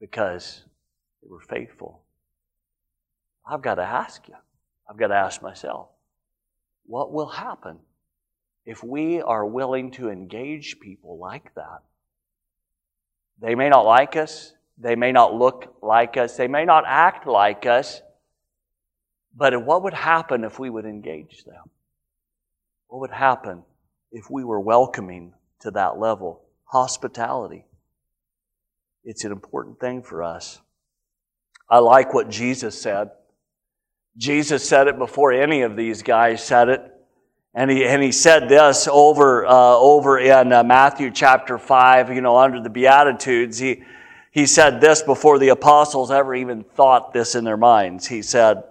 because 0.00 0.64
they 1.22 1.28
were 1.28 1.40
faithful. 1.40 2.02
I've 3.46 3.62
got 3.62 3.76
to 3.76 3.82
ask 3.82 4.26
you, 4.28 4.34
I've 4.88 4.98
got 4.98 5.08
to 5.08 5.14
ask 5.14 5.42
myself, 5.42 5.88
what 6.86 7.12
will 7.12 7.28
happen 7.28 7.78
if 8.64 8.82
we 8.82 9.22
are 9.22 9.46
willing 9.46 9.92
to 9.92 10.10
engage 10.10 10.80
people 10.80 11.18
like 11.18 11.54
that? 11.54 11.82
They 13.40 13.54
may 13.54 13.68
not 13.68 13.86
like 13.86 14.16
us, 14.16 14.54
they 14.76 14.96
may 14.96 15.12
not 15.12 15.34
look 15.34 15.76
like 15.82 16.16
us, 16.16 16.36
they 16.36 16.48
may 16.48 16.64
not 16.64 16.84
act 16.86 17.26
like 17.26 17.66
us, 17.66 18.02
but 19.36 19.64
what 19.64 19.84
would 19.84 19.94
happen 19.94 20.44
if 20.44 20.58
we 20.58 20.70
would 20.70 20.84
engage 20.84 21.44
them? 21.44 21.70
What 22.88 23.00
would 23.00 23.12
happen 23.12 23.62
if 24.10 24.28
we 24.28 24.42
were 24.42 24.60
welcoming 24.60 25.32
to 25.60 25.70
that 25.72 25.98
level? 25.98 26.42
Hospitality. 26.64 27.66
It's 29.04 29.24
an 29.24 29.32
important 29.32 29.80
thing 29.80 30.02
for 30.02 30.22
us. 30.22 30.60
I 31.68 31.78
like 31.78 32.12
what 32.12 32.28
Jesus 32.28 32.80
said. 32.80 33.10
Jesus 34.16 34.68
said 34.68 34.88
it 34.88 34.98
before 34.98 35.32
any 35.32 35.62
of 35.62 35.76
these 35.76 36.02
guys 36.02 36.44
said 36.44 36.68
it. 36.68 36.82
And 37.54 37.70
he, 37.70 37.84
and 37.84 38.02
he 38.02 38.12
said 38.12 38.48
this 38.48 38.86
over, 38.86 39.46
uh, 39.46 39.76
over 39.76 40.18
in 40.18 40.52
uh, 40.52 40.62
Matthew 40.62 41.10
chapter 41.10 41.58
5, 41.58 42.12
you 42.12 42.20
know, 42.20 42.36
under 42.36 42.60
the 42.60 42.70
Beatitudes. 42.70 43.58
He, 43.58 43.82
he 44.30 44.46
said 44.46 44.80
this 44.80 45.02
before 45.02 45.38
the 45.38 45.48
apostles 45.48 46.10
ever 46.10 46.34
even 46.34 46.62
thought 46.62 47.12
this 47.12 47.34
in 47.34 47.42
their 47.42 47.56
minds. 47.56 48.06
He 48.06 48.22
said, 48.22 48.62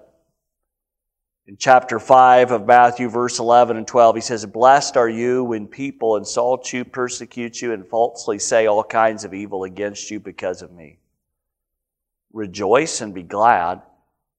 in 1.49 1.57
chapter 1.57 1.97
5 1.97 2.51
of 2.51 2.67
Matthew, 2.67 3.09
verse 3.09 3.39
11 3.39 3.75
and 3.75 3.87
12, 3.87 4.17
he 4.17 4.21
says, 4.21 4.45
Blessed 4.45 4.95
are 4.97 5.09
you 5.09 5.43
when 5.43 5.65
people 5.65 6.15
insult 6.15 6.71
you, 6.71 6.85
persecute 6.85 7.59
you, 7.59 7.73
and 7.73 7.87
falsely 7.87 8.37
say 8.37 8.67
all 8.67 8.83
kinds 8.83 9.25
of 9.25 9.33
evil 9.33 9.63
against 9.63 10.11
you 10.11 10.19
because 10.19 10.61
of 10.61 10.71
me. 10.71 10.99
Rejoice 12.33 13.01
and 13.01 13.15
be 13.15 13.23
glad, 13.23 13.81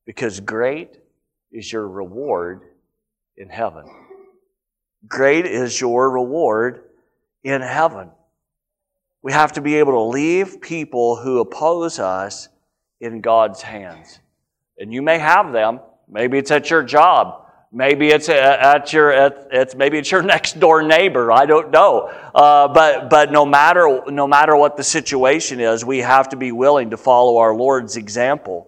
because 0.06 0.38
great 0.38 0.98
is 1.50 1.72
your 1.72 1.88
reward 1.88 2.62
in 3.36 3.48
heaven. 3.48 3.86
Great 5.08 5.46
is 5.46 5.80
your 5.80 6.10
reward 6.10 6.84
in 7.42 7.60
heaven. 7.60 8.08
We 9.20 9.32
have 9.32 9.54
to 9.54 9.60
be 9.60 9.74
able 9.74 9.94
to 9.94 10.16
leave 10.16 10.60
people 10.60 11.16
who 11.16 11.40
oppose 11.40 11.98
us 11.98 12.48
in 13.00 13.20
God's 13.20 13.62
hands. 13.62 14.20
And 14.78 14.94
you 14.94 15.02
may 15.02 15.18
have 15.18 15.50
them. 15.50 15.80
Maybe 16.10 16.38
it's 16.38 16.50
at 16.50 16.70
your 16.70 16.82
job. 16.82 17.46
Maybe 17.72 18.08
it's 18.08 18.28
at 18.28 18.92
your 18.92 19.12
at, 19.12 19.48
it's 19.52 19.76
maybe 19.76 19.96
it's 19.96 20.10
your 20.10 20.22
next 20.34 20.58
door 20.58 20.82
neighbor. 20.82 21.30
I 21.30 21.46
don't 21.46 21.70
know. 21.70 22.10
Uh, 22.34 22.66
but 22.68 23.08
but 23.08 23.30
no 23.30 23.46
matter 23.46 24.02
no 24.08 24.26
matter 24.26 24.56
what 24.56 24.76
the 24.76 24.82
situation 24.82 25.60
is, 25.60 25.84
we 25.84 25.98
have 25.98 26.30
to 26.30 26.36
be 26.36 26.50
willing 26.50 26.90
to 26.90 26.96
follow 26.96 27.38
our 27.38 27.54
Lord's 27.54 27.96
example. 27.96 28.66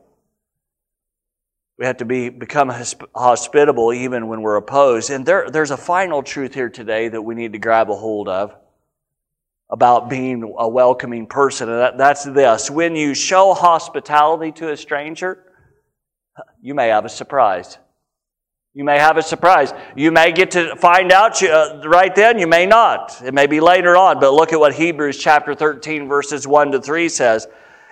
We 1.78 1.86
have 1.86 1.96
to 1.96 2.04
be 2.04 2.28
become 2.28 2.72
hospitable 3.12 3.92
even 3.92 4.28
when 4.28 4.40
we're 4.40 4.56
opposed. 4.56 5.10
And 5.10 5.26
there, 5.26 5.50
there's 5.50 5.72
a 5.72 5.76
final 5.76 6.22
truth 6.22 6.54
here 6.54 6.68
today 6.68 7.08
that 7.08 7.22
we 7.22 7.34
need 7.34 7.54
to 7.54 7.58
grab 7.58 7.90
a 7.90 7.96
hold 7.96 8.28
of 8.28 8.54
about 9.68 10.08
being 10.08 10.54
a 10.58 10.68
welcoming 10.68 11.26
person, 11.26 11.68
and 11.68 11.78
that, 11.78 11.98
that's 11.98 12.22
this: 12.22 12.70
when 12.70 12.94
you 12.94 13.14
show 13.14 13.52
hospitality 13.52 14.52
to 14.52 14.70
a 14.70 14.76
stranger, 14.76 15.51
you 16.60 16.74
may 16.74 16.88
have 16.88 17.04
a 17.04 17.08
surprise. 17.08 17.78
You 18.74 18.84
may 18.84 18.98
have 18.98 19.18
a 19.18 19.22
surprise. 19.22 19.74
You 19.94 20.10
may 20.10 20.32
get 20.32 20.52
to 20.52 20.74
find 20.76 21.12
out 21.12 21.42
uh, 21.42 21.82
right 21.84 22.14
then, 22.14 22.38
you 22.38 22.46
may 22.46 22.64
not. 22.64 23.20
It 23.22 23.34
may 23.34 23.46
be 23.46 23.60
later 23.60 23.96
on, 23.96 24.18
but 24.18 24.32
look 24.32 24.52
at 24.54 24.60
what 24.60 24.74
Hebrews 24.74 25.18
chapter 25.18 25.54
13, 25.54 26.08
verses 26.08 26.46
1 26.46 26.72
to 26.72 26.80
3 26.80 27.08
says. 27.10 27.46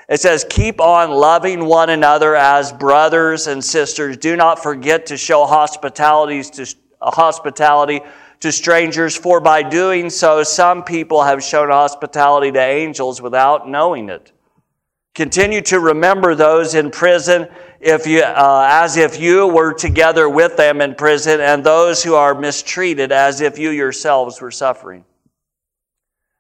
It 0.09 0.21
says, 0.21 0.47
Keep 0.49 0.81
on 0.81 1.11
loving 1.11 1.67
one 1.67 1.91
another 1.91 2.35
as 2.35 2.73
brothers 2.73 3.47
and 3.47 3.63
sisters. 3.63 4.17
Do 4.17 4.37
not 4.37 4.63
forget 4.63 5.07
to 5.07 5.19
show 5.19 5.45
hospitality 5.45 6.43
to, 6.43 6.75
uh, 7.03 7.11
hospitality 7.11 8.01
to 8.41 8.51
strangers, 8.51 9.15
for 9.15 9.39
by 9.39 9.63
doing 9.63 10.09
so, 10.09 10.43
some 10.43 10.83
people 10.83 11.23
have 11.23 11.45
shown 11.45 11.69
hospitality 11.69 12.51
to 12.53 12.61
angels 12.61 13.21
without 13.21 13.69
knowing 13.69 14.09
it. 14.09 14.33
Continue 15.21 15.61
to 15.61 15.81
remember 15.81 16.35
those 16.35 16.75
in 16.75 16.91
prison 16.91 17.47
if 17.79 18.07
you, 18.07 18.23
uh, 18.23 18.67
as 18.71 18.97
if 18.97 19.21
you 19.21 19.47
were 19.49 19.75
together 19.75 20.31
with 20.31 20.57
them 20.57 20.81
in 20.81 20.95
prison, 20.95 21.43
and 21.43 21.63
those 21.63 22.03
who 22.03 22.15
are 22.15 22.35
mistreated 22.35 23.13
as 23.13 23.43
if 23.43 23.59
you 23.59 23.69
yourselves 23.69 24.41
were 24.41 24.51
suffering. 24.51 25.05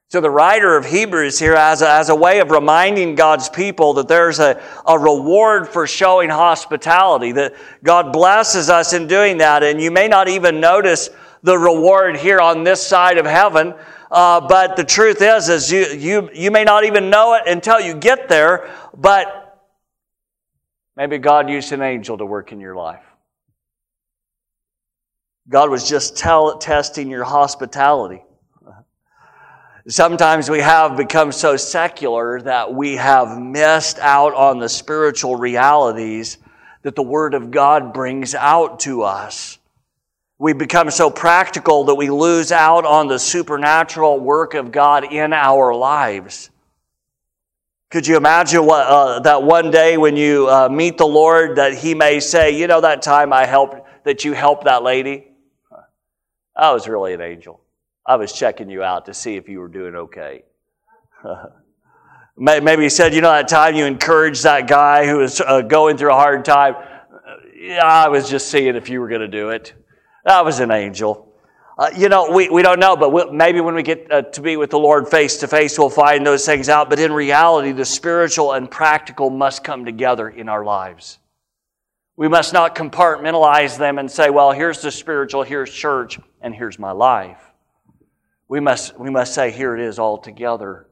So 0.08 0.22
the 0.22 0.30
writer 0.30 0.78
of 0.78 0.86
Hebrews 0.86 1.38
here, 1.38 1.56
as 1.56 1.82
a, 1.82 1.90
as 1.90 2.08
a 2.08 2.14
way 2.14 2.40
of 2.40 2.50
reminding 2.50 3.16
God's 3.16 3.50
people 3.50 3.92
that 3.92 4.08
there's 4.08 4.38
a, 4.38 4.58
a 4.86 4.98
reward 4.98 5.68
for 5.68 5.86
showing 5.86 6.30
hospitality, 6.30 7.32
that 7.32 7.54
God 7.84 8.14
blesses 8.14 8.70
us 8.70 8.94
in 8.94 9.06
doing 9.06 9.36
that, 9.36 9.62
and 9.62 9.78
you 9.78 9.90
may 9.90 10.08
not 10.08 10.26
even 10.26 10.58
notice 10.58 11.10
the 11.42 11.58
reward 11.58 12.16
here 12.16 12.40
on 12.40 12.64
this 12.64 12.86
side 12.86 13.18
of 13.18 13.26
heaven. 13.26 13.74
Uh, 14.10 14.40
but 14.40 14.76
the 14.76 14.84
truth 14.84 15.22
is, 15.22 15.48
is 15.48 15.70
you, 15.70 15.86
you, 15.86 16.30
you 16.34 16.50
may 16.50 16.64
not 16.64 16.84
even 16.84 17.10
know 17.10 17.34
it 17.34 17.42
until 17.46 17.80
you 17.80 17.94
get 17.94 18.28
there, 18.28 18.68
but 18.96 19.40
Maybe 21.00 21.16
God 21.16 21.48
used 21.48 21.72
an 21.72 21.80
angel 21.80 22.18
to 22.18 22.26
work 22.26 22.52
in 22.52 22.60
your 22.60 22.74
life. 22.74 23.02
God 25.48 25.70
was 25.70 25.88
just 25.88 26.18
tell, 26.18 26.58
testing 26.58 27.08
your 27.08 27.24
hospitality. 27.24 28.22
Sometimes 29.88 30.50
we 30.50 30.60
have 30.60 30.98
become 30.98 31.32
so 31.32 31.56
secular 31.56 32.42
that 32.42 32.74
we 32.74 32.96
have 32.96 33.40
missed 33.40 33.98
out 33.98 34.34
on 34.34 34.58
the 34.58 34.68
spiritual 34.68 35.36
realities 35.36 36.36
that 36.82 36.94
the 36.96 37.02
Word 37.02 37.32
of 37.32 37.50
God 37.50 37.94
brings 37.94 38.34
out 38.34 38.80
to 38.80 39.02
us. 39.02 39.58
We 40.40 40.54
become 40.54 40.90
so 40.90 41.10
practical 41.10 41.84
that 41.84 41.96
we 41.96 42.08
lose 42.08 42.50
out 42.50 42.86
on 42.86 43.08
the 43.08 43.18
supernatural 43.18 44.18
work 44.18 44.54
of 44.54 44.72
God 44.72 45.12
in 45.12 45.34
our 45.34 45.74
lives. 45.74 46.48
Could 47.90 48.06
you 48.06 48.16
imagine 48.16 48.64
what, 48.64 48.86
uh, 48.86 49.20
that 49.20 49.42
one 49.42 49.70
day 49.70 49.98
when 49.98 50.16
you 50.16 50.48
uh, 50.48 50.70
meet 50.70 50.96
the 50.96 51.06
Lord 51.06 51.56
that 51.56 51.74
He 51.74 51.94
may 51.94 52.20
say, 52.20 52.58
You 52.58 52.68
know, 52.68 52.80
that 52.80 53.02
time 53.02 53.34
I 53.34 53.44
helped, 53.44 53.86
that 54.04 54.24
you 54.24 54.32
helped 54.32 54.64
that 54.64 54.82
lady? 54.82 55.28
I 56.56 56.72
was 56.72 56.88
really 56.88 57.12
an 57.12 57.20
angel. 57.20 57.60
I 58.06 58.16
was 58.16 58.32
checking 58.32 58.70
you 58.70 58.82
out 58.82 59.04
to 59.06 59.14
see 59.14 59.36
if 59.36 59.46
you 59.46 59.60
were 59.60 59.68
doing 59.68 59.94
okay. 59.94 60.44
Maybe 62.38 62.84
he 62.84 62.88
said, 62.88 63.12
You 63.12 63.20
know, 63.20 63.30
that 63.30 63.48
time 63.48 63.74
you 63.74 63.84
encouraged 63.84 64.44
that 64.44 64.66
guy 64.66 65.06
who 65.06 65.18
was 65.18 65.42
uh, 65.42 65.60
going 65.60 65.98
through 65.98 66.12
a 66.12 66.14
hard 66.14 66.46
time? 66.46 66.76
Yeah, 67.54 67.84
I 67.84 68.08
was 68.08 68.30
just 68.30 68.48
seeing 68.48 68.74
if 68.74 68.88
you 68.88 69.02
were 69.02 69.08
going 69.08 69.20
to 69.20 69.28
do 69.28 69.50
it. 69.50 69.74
That 70.24 70.44
was 70.44 70.60
an 70.60 70.70
angel. 70.70 71.26
Uh, 71.78 71.90
you 71.96 72.10
know, 72.10 72.30
we, 72.30 72.50
we 72.50 72.62
don't 72.62 72.78
know, 72.78 72.94
but 72.94 73.10
we'll, 73.10 73.32
maybe 73.32 73.60
when 73.62 73.74
we 73.74 73.82
get 73.82 74.12
uh, 74.12 74.20
to 74.20 74.42
be 74.42 74.58
with 74.58 74.68
the 74.68 74.78
Lord 74.78 75.08
face 75.08 75.38
to 75.38 75.48
face, 75.48 75.78
we'll 75.78 75.88
find 75.88 76.26
those 76.26 76.44
things 76.44 76.68
out. 76.68 76.90
But 76.90 76.98
in 76.98 77.10
reality, 77.10 77.72
the 77.72 77.86
spiritual 77.86 78.52
and 78.52 78.70
practical 78.70 79.30
must 79.30 79.64
come 79.64 79.86
together 79.86 80.28
in 80.28 80.50
our 80.50 80.62
lives. 80.62 81.18
We 82.16 82.28
must 82.28 82.52
not 82.52 82.74
compartmentalize 82.74 83.78
them 83.78 83.98
and 83.98 84.10
say, 84.10 84.28
well, 84.28 84.52
here's 84.52 84.82
the 84.82 84.90
spiritual, 84.90 85.42
here's 85.42 85.72
church, 85.72 86.18
and 86.42 86.54
here's 86.54 86.78
my 86.78 86.92
life. 86.92 87.40
We 88.46 88.60
must, 88.60 88.98
we 89.00 89.08
must 89.08 89.32
say, 89.32 89.50
here 89.50 89.74
it 89.74 89.80
is 89.80 89.98
all 89.98 90.18
together. 90.18 90.86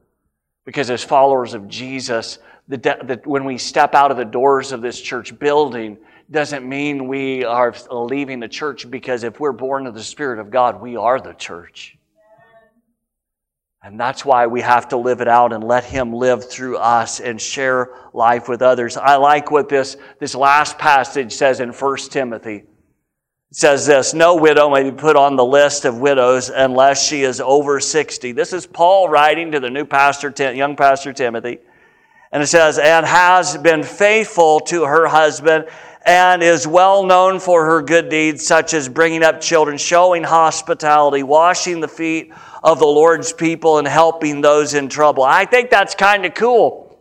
Because 0.65 0.89
as 0.89 1.03
followers 1.03 1.53
of 1.53 1.67
Jesus, 1.67 2.39
the, 2.67 2.77
the, 2.77 3.21
when 3.25 3.43
we 3.45 3.59
step 3.59 3.93
out 3.93 4.09
of 4.09 4.17
the 4.17 4.25
doors 4.25 4.71
of 4.71 4.81
this 4.81 4.99
church 4.99 5.37
building, 5.37 5.99
doesn't 6.31 6.67
mean 6.67 7.07
we 7.07 7.43
are 7.43 7.73
leaving 7.91 8.39
the 8.39 8.47
church 8.47 8.89
because 8.89 9.23
if 9.23 9.39
we're 9.39 9.51
born 9.51 9.87
of 9.87 9.95
the 9.95 10.03
Spirit 10.03 10.39
of 10.39 10.51
God, 10.51 10.81
we 10.81 10.95
are 10.95 11.19
the 11.19 11.33
church. 11.33 11.97
And 13.81 13.99
that's 13.99 14.25
why 14.25 14.47
we 14.47 14.61
have 14.61 14.89
to 14.89 14.97
live 14.97 15.21
it 15.21 15.27
out 15.27 15.53
and 15.53 15.63
let 15.63 15.85
Him 15.85 16.13
live 16.13 16.49
through 16.49 16.77
us 16.77 17.19
and 17.19 17.39
share 17.41 17.89
life 18.13 18.49
with 18.49 18.61
others. 18.61 18.97
I 18.97 19.15
like 19.15 19.51
what 19.51 19.69
this, 19.69 19.95
this 20.19 20.35
last 20.35 20.77
passage 20.77 21.31
says 21.31 21.61
in 21.61 21.69
1 21.69 21.97
Timothy. 22.09 22.55
It 22.57 22.65
says 23.55 23.87
this 23.87 24.13
No 24.13 24.35
widow 24.35 24.69
may 24.69 24.83
be 24.83 24.95
put 24.95 25.15
on 25.15 25.37
the 25.37 25.45
list 25.45 25.85
of 25.85 25.99
widows 25.99 26.49
unless 26.49 27.07
she 27.07 27.23
is 27.23 27.39
over 27.39 27.79
60. 27.79 28.33
This 28.33 28.51
is 28.51 28.67
Paul 28.67 29.07
writing 29.07 29.53
to 29.53 29.61
the 29.61 29.69
new 29.69 29.85
pastor, 29.85 30.33
young 30.53 30.75
pastor 30.75 31.13
Timothy. 31.13 31.59
And 32.31 32.43
it 32.43 32.47
says, 32.47 32.77
and 32.77 33.05
has 33.05 33.57
been 33.57 33.81
faithful 33.81 34.59
to 34.61 34.83
her 34.83 35.07
husband 35.07 35.65
and 36.09 36.41
is 36.41 36.65
well 36.65 37.05
known 37.05 37.39
for 37.39 37.65
her 37.65 37.83
good 37.83 38.09
deeds, 38.09 38.43
such 38.43 38.73
as 38.73 38.89
bringing 38.89 39.21
up 39.21 39.39
children, 39.39 39.77
showing 39.77 40.23
hospitality, 40.23 41.21
washing 41.21 41.81
the 41.81 41.87
feet 41.87 42.33
of 42.63 42.79
the 42.79 42.87
Lord's 42.87 43.31
people, 43.31 43.77
and 43.77 43.87
helping 43.87 44.41
those 44.41 44.73
in 44.73 44.89
trouble. 44.89 45.21
I 45.21 45.45
think 45.45 45.69
that's 45.69 45.93
kind 45.93 46.25
of 46.25 46.33
cool. 46.33 46.97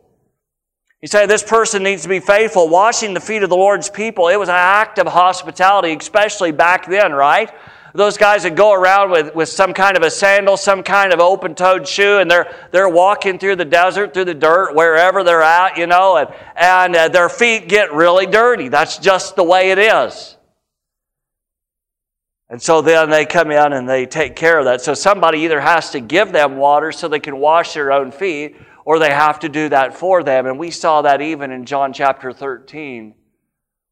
You 1.01 1.09
say 1.09 1.25
this 1.25 1.43
person 1.43 1.85
needs 1.85 2.03
to 2.03 2.09
be 2.11 2.21
faithful, 2.21 2.69
washing 2.69 3.15
the 3.15 3.21
feet 3.21 3.43
of 3.43 3.49
the 3.49 3.57
Lord's 3.57 3.89
people. 3.89 4.29
It 4.29 4.37
was 4.37 4.51
an 4.51 4.57
act 4.57 4.99
of 4.99 5.07
hospitality, 5.07 5.97
especially 5.99 6.53
back 6.53 6.87
then, 6.87 7.13
right? 7.13 7.51
Those 7.95 8.17
guys 8.17 8.43
that 8.43 8.55
go 8.55 8.73
around 8.73 9.11
with, 9.11 9.35
with 9.35 9.49
some 9.49 9.73
kind 9.73 9.97
of 9.97 10.03
a 10.03 10.11
sandal, 10.11 10.57
some 10.57 10.83
kind 10.83 11.13
of 11.13 11.21
open 11.21 11.55
toed 11.55 11.89
shoe, 11.89 12.19
and 12.19 12.31
they're, 12.31 12.55
they're 12.71 12.89
walking 12.89 13.39
through 13.39 13.57
the 13.57 13.65
desert, 13.65 14.13
through 14.13 14.27
the 14.27 14.35
dirt, 14.35 14.75
wherever 14.75 15.25
they're 15.25 15.43
at, 15.43 15.79
you 15.79 15.87
know, 15.87 16.17
and, 16.17 16.29
and 16.57 16.95
uh, 16.95 17.09
their 17.09 17.29
feet 17.29 17.69
get 17.69 17.93
really 17.93 18.27
dirty. 18.27 18.69
That's 18.69 18.99
just 18.99 19.37
the 19.37 19.45
way 19.45 19.71
it 19.71 19.79
is. 19.79 20.37
And 22.51 22.61
so 22.61 22.81
then 22.81 23.11
they 23.11 23.27
come 23.27 23.51
in 23.51 23.73
and 23.73 23.89
they 23.89 24.07
take 24.07 24.35
care 24.35 24.59
of 24.59 24.65
that. 24.67 24.81
So 24.81 24.95
somebody 24.95 25.41
either 25.41 25.61
has 25.61 25.91
to 25.91 26.01
give 26.01 26.33
them 26.33 26.57
water 26.57 26.93
so 26.93 27.09
they 27.09 27.21
can 27.21 27.39
wash 27.39 27.75
their 27.75 27.93
own 27.93 28.11
feet, 28.11 28.57
or 28.85 28.99
they 28.99 29.11
have 29.11 29.41
to 29.41 29.49
do 29.49 29.69
that 29.69 29.95
for 29.95 30.23
them. 30.23 30.47
And 30.47 30.59
we 30.59 30.71
saw 30.71 31.03
that 31.03 31.21
even 31.21 31.51
in 31.51 31.67
John 31.67 31.93
chapter 31.93 32.33
13 32.33 33.15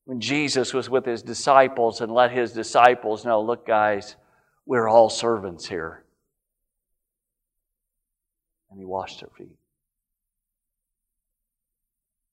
when 0.06 0.20
Jesus 0.20 0.72
was 0.72 0.88
with 0.88 1.04
his 1.04 1.22
disciples 1.22 2.00
and 2.00 2.12
let 2.12 2.30
his 2.30 2.52
disciples 2.52 3.24
know 3.24 3.42
look, 3.42 3.66
guys, 3.66 4.14
we're 4.64 4.88
all 4.88 5.10
servants 5.10 5.66
here. 5.66 6.04
And 8.70 8.78
he 8.78 8.86
washed 8.86 9.20
their 9.20 9.30
feet. 9.36 9.56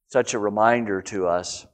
Such 0.08 0.36
a 0.36 0.40
reminder 0.40 1.02
to 1.02 1.28
us. 1.28 1.66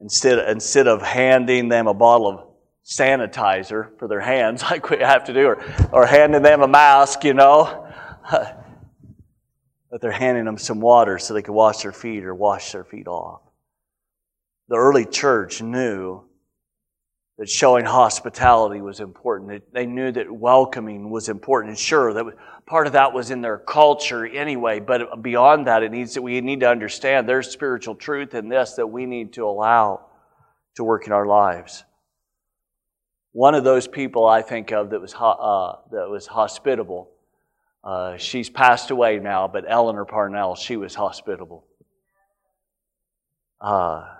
Instead, 0.00 0.48
instead 0.48 0.88
of 0.88 1.02
handing 1.02 1.68
them 1.68 1.86
a 1.86 1.94
bottle 1.94 2.28
of 2.28 2.46
sanitizer 2.86 3.98
for 3.98 4.08
their 4.08 4.20
hands, 4.20 4.62
like 4.70 4.88
we 4.88 4.98
have 4.98 5.24
to 5.24 5.34
do, 5.34 5.46
or, 5.46 5.62
or 5.92 6.06
handing 6.06 6.40
them 6.40 6.62
a 6.62 6.68
mask, 6.68 7.22
you 7.22 7.34
know, 7.34 7.86
but 8.30 10.00
they're 10.00 10.10
handing 10.10 10.46
them 10.46 10.56
some 10.56 10.80
water 10.80 11.18
so 11.18 11.34
they 11.34 11.42
can 11.42 11.52
wash 11.52 11.82
their 11.82 11.92
feet 11.92 12.24
or 12.24 12.34
wash 12.34 12.72
their 12.72 12.84
feet 12.84 13.08
off 13.08 13.42
the 14.68 14.76
early 14.76 15.04
church 15.04 15.62
knew 15.62 16.22
that 17.38 17.48
showing 17.48 17.84
hospitality 17.84 18.80
was 18.80 19.00
important. 19.00 19.62
They 19.72 19.86
knew 19.86 20.10
that 20.10 20.30
welcoming 20.30 21.10
was 21.10 21.28
important. 21.28 21.70
And 21.70 21.78
sure, 21.78 22.14
that 22.14 22.24
part 22.66 22.86
of 22.86 22.94
that 22.94 23.12
was 23.12 23.30
in 23.30 23.42
their 23.42 23.58
culture 23.58 24.26
anyway. 24.26 24.80
But 24.80 25.22
beyond 25.22 25.66
that, 25.66 25.82
it 25.82 25.92
needs 25.92 26.14
that 26.14 26.22
we 26.22 26.40
need 26.40 26.60
to 26.60 26.68
understand 26.68 27.28
there's 27.28 27.50
spiritual 27.50 27.94
truth 27.94 28.34
in 28.34 28.48
this 28.48 28.74
that 28.74 28.86
we 28.86 29.04
need 29.04 29.34
to 29.34 29.44
allow 29.44 30.06
to 30.76 30.84
work 30.84 31.06
in 31.06 31.12
our 31.12 31.26
lives. 31.26 31.84
One 33.32 33.54
of 33.54 33.64
those 33.64 33.86
people 33.86 34.26
I 34.26 34.40
think 34.40 34.72
of 34.72 34.90
that 34.90 35.00
was 35.00 35.14
uh, 35.14 35.76
that 35.90 36.08
was 36.08 36.26
hospitable. 36.26 37.10
Uh, 37.84 38.16
she's 38.16 38.48
passed 38.48 38.90
away 38.90 39.18
now, 39.18 39.46
but 39.46 39.64
Eleanor 39.68 40.06
Parnell, 40.06 40.56
she 40.56 40.76
was 40.76 40.94
hospitable. 40.94 41.66
Uh, 43.60 44.15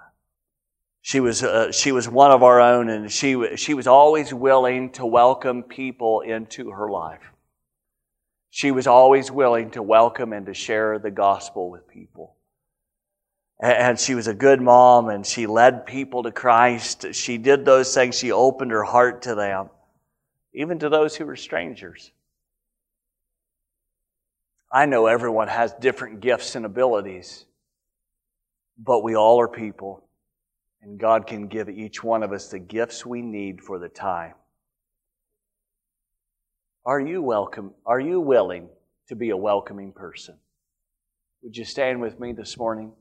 she 1.07 1.21
was, 1.21 1.45
uh, 1.45 1.71
she 1.71 1.93
was 1.93 2.09
one 2.09 2.33
of 2.33 2.43
our 2.43 2.61
own, 2.61 2.89
and 2.89 3.13
she, 3.13 3.57
she 3.57 3.75
was 3.75 3.87
always 3.87 4.35
willing 4.35 4.91
to 4.91 5.07
welcome 5.07 5.63
people 5.63 6.23
into 6.23 6.73
her 6.73 6.91
life. 6.91 7.23
She 8.51 8.73
was 8.73 8.89
always 8.89 9.31
willing 9.31 9.71
to 9.71 9.85
welcome 9.85 10.33
and 10.33 10.47
to 10.47 10.53
share 10.53 10.99
the 10.99 11.13
gospel 11.13 11.71
with 11.71 11.87
people. 11.87 12.35
And 13.61 14.01
she 14.01 14.17
was 14.17 14.27
a 14.27 14.35
good 14.35 14.61
mom, 14.61 15.09
and 15.09 15.25
she 15.25 15.47
led 15.47 15.87
people 15.87 16.25
to 16.25 16.33
Christ. 16.33 17.15
She 17.15 17.39
did 17.39 17.65
those 17.65 17.95
things. 17.95 18.19
She 18.19 18.33
opened 18.33 18.73
her 18.73 18.83
heart 18.83 19.23
to 19.23 19.37
them, 19.37 19.71
even 20.55 20.81
to 20.81 20.89
those 20.89 21.15
who 21.15 21.25
were 21.25 21.37
strangers. 21.37 22.11
I 24.73 24.87
know 24.87 25.07
everyone 25.07 25.47
has 25.47 25.73
different 25.75 26.19
gifts 26.19 26.57
and 26.57 26.67
abilities, 26.67 27.45
but 28.77 29.05
we 29.05 29.15
all 29.15 29.41
are 29.41 29.47
people. 29.47 30.03
And 30.87 31.01
God 31.01 31.27
can 31.27 31.49
give 31.49 31.69
each 31.69 32.05
one 32.05 32.23
of 32.23 32.33
us 32.33 32.49
the 32.49 32.61
gifts 32.61 33.05
we 33.05 33.21
need 33.21 33.61
for 33.61 33.81
the 33.81 33.89
time. 33.89 34.35
Are 36.85 37.01
you 37.01 37.21
welcome? 37.21 37.75
Are 37.85 37.99
you 37.99 38.21
willing 38.21 38.69
to 39.09 39.17
be 39.17 39.31
a 39.31 39.37
welcoming 39.37 39.91
person? 39.91 40.37
Would 41.43 41.57
you 41.57 41.65
stand 41.65 42.01
with 42.01 42.21
me 42.21 42.33
this 42.33 42.57
morning? 42.57 42.93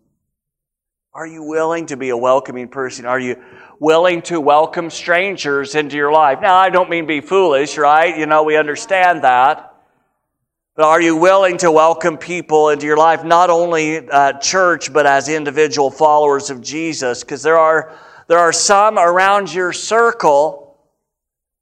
Are 1.13 1.27
you 1.27 1.43
willing 1.43 1.85
to 1.85 1.95
be 1.95 2.09
a 2.09 2.17
welcoming 2.17 2.69
person? 2.69 3.05
Are 3.05 3.19
you 3.19 3.35
willing 3.79 4.23
to 4.23 4.41
welcome 4.41 4.89
strangers 4.89 5.75
into 5.75 5.95
your 5.95 6.11
life? 6.11 6.39
Now, 6.41 6.55
I 6.55 6.71
don't 6.71 6.89
mean 6.89 7.05
be 7.05 7.21
foolish, 7.21 7.77
right? 7.77 8.17
You 8.17 8.25
know, 8.25 8.41
we 8.41 8.57
understand 8.57 9.23
that. 9.23 9.74
But 10.75 10.83
are 10.83 10.99
you 10.99 11.15
willing 11.15 11.57
to 11.59 11.71
welcome 11.71 12.17
people 12.17 12.67
into 12.67 12.85
your 12.85 12.97
life, 12.97 13.23
not 13.23 13.49
only 13.49 13.95
at 13.95 14.41
church, 14.41 14.91
but 14.91 15.05
as 15.05 15.29
individual 15.29 15.89
followers 15.89 16.49
of 16.49 16.59
Jesus? 16.59 17.23
Because 17.23 17.41
there 17.41 17.57
are, 17.57 17.93
there 18.27 18.39
are 18.39 18.51
some 18.51 18.99
around 18.99 19.53
your 19.53 19.71
circle 19.71 20.77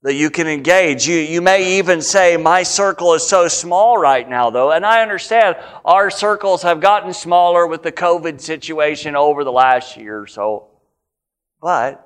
that 0.02 0.14
you 0.14 0.30
can 0.30 0.48
engage. 0.48 1.06
You, 1.06 1.18
you 1.18 1.40
may 1.40 1.78
even 1.78 2.02
say, 2.02 2.36
My 2.36 2.64
circle 2.64 3.14
is 3.14 3.24
so 3.24 3.46
small 3.46 3.96
right 3.96 4.28
now, 4.28 4.50
though. 4.50 4.72
And 4.72 4.84
I 4.84 5.00
understand 5.00 5.58
our 5.84 6.10
circles 6.10 6.62
have 6.62 6.80
gotten 6.80 7.12
smaller 7.12 7.68
with 7.68 7.84
the 7.84 7.92
COVID 7.92 8.40
situation 8.40 9.14
over 9.14 9.44
the 9.44 9.52
last 9.52 9.96
year 9.96 10.18
or 10.18 10.26
so. 10.26 10.66
But 11.62 12.04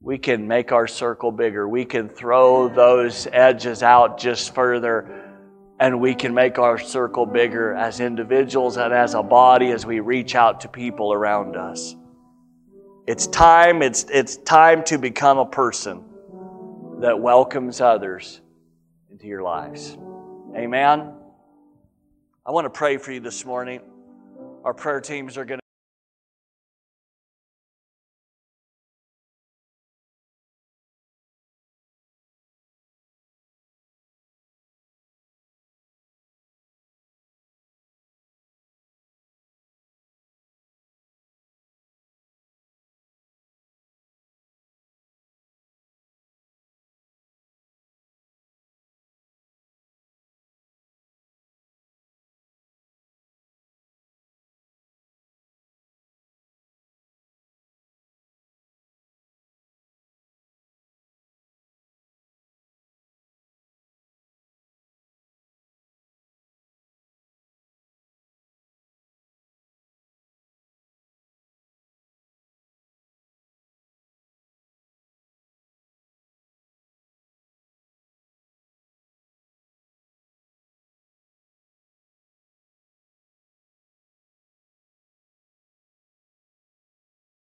we 0.00 0.16
can 0.16 0.48
make 0.48 0.72
our 0.72 0.86
circle 0.86 1.30
bigger. 1.30 1.68
We 1.68 1.84
can 1.84 2.08
throw 2.08 2.68
those 2.68 3.28
edges 3.30 3.82
out 3.82 4.18
just 4.18 4.54
further 4.54 5.25
and 5.78 6.00
we 6.00 6.14
can 6.14 6.32
make 6.32 6.58
our 6.58 6.78
circle 6.78 7.26
bigger 7.26 7.74
as 7.74 8.00
individuals 8.00 8.76
and 8.76 8.94
as 8.94 9.14
a 9.14 9.22
body 9.22 9.70
as 9.70 9.84
we 9.84 10.00
reach 10.00 10.34
out 10.34 10.60
to 10.62 10.68
people 10.68 11.12
around 11.12 11.56
us. 11.56 11.94
It's 13.06 13.26
time, 13.26 13.82
it's, 13.82 14.04
it's 14.04 14.36
time 14.38 14.82
to 14.84 14.98
become 14.98 15.38
a 15.38 15.46
person 15.46 16.02
that 17.00 17.20
welcomes 17.20 17.80
others 17.80 18.40
into 19.10 19.26
your 19.26 19.42
lives. 19.42 19.96
Amen. 20.56 21.12
I 22.44 22.50
want 22.50 22.64
to 22.64 22.70
pray 22.70 22.96
for 22.96 23.12
you 23.12 23.20
this 23.20 23.44
morning. 23.44 23.80
Our 24.64 24.72
prayer 24.72 25.00
teams 25.00 25.36
are 25.36 25.44
going 25.44 25.60
to 25.60 25.65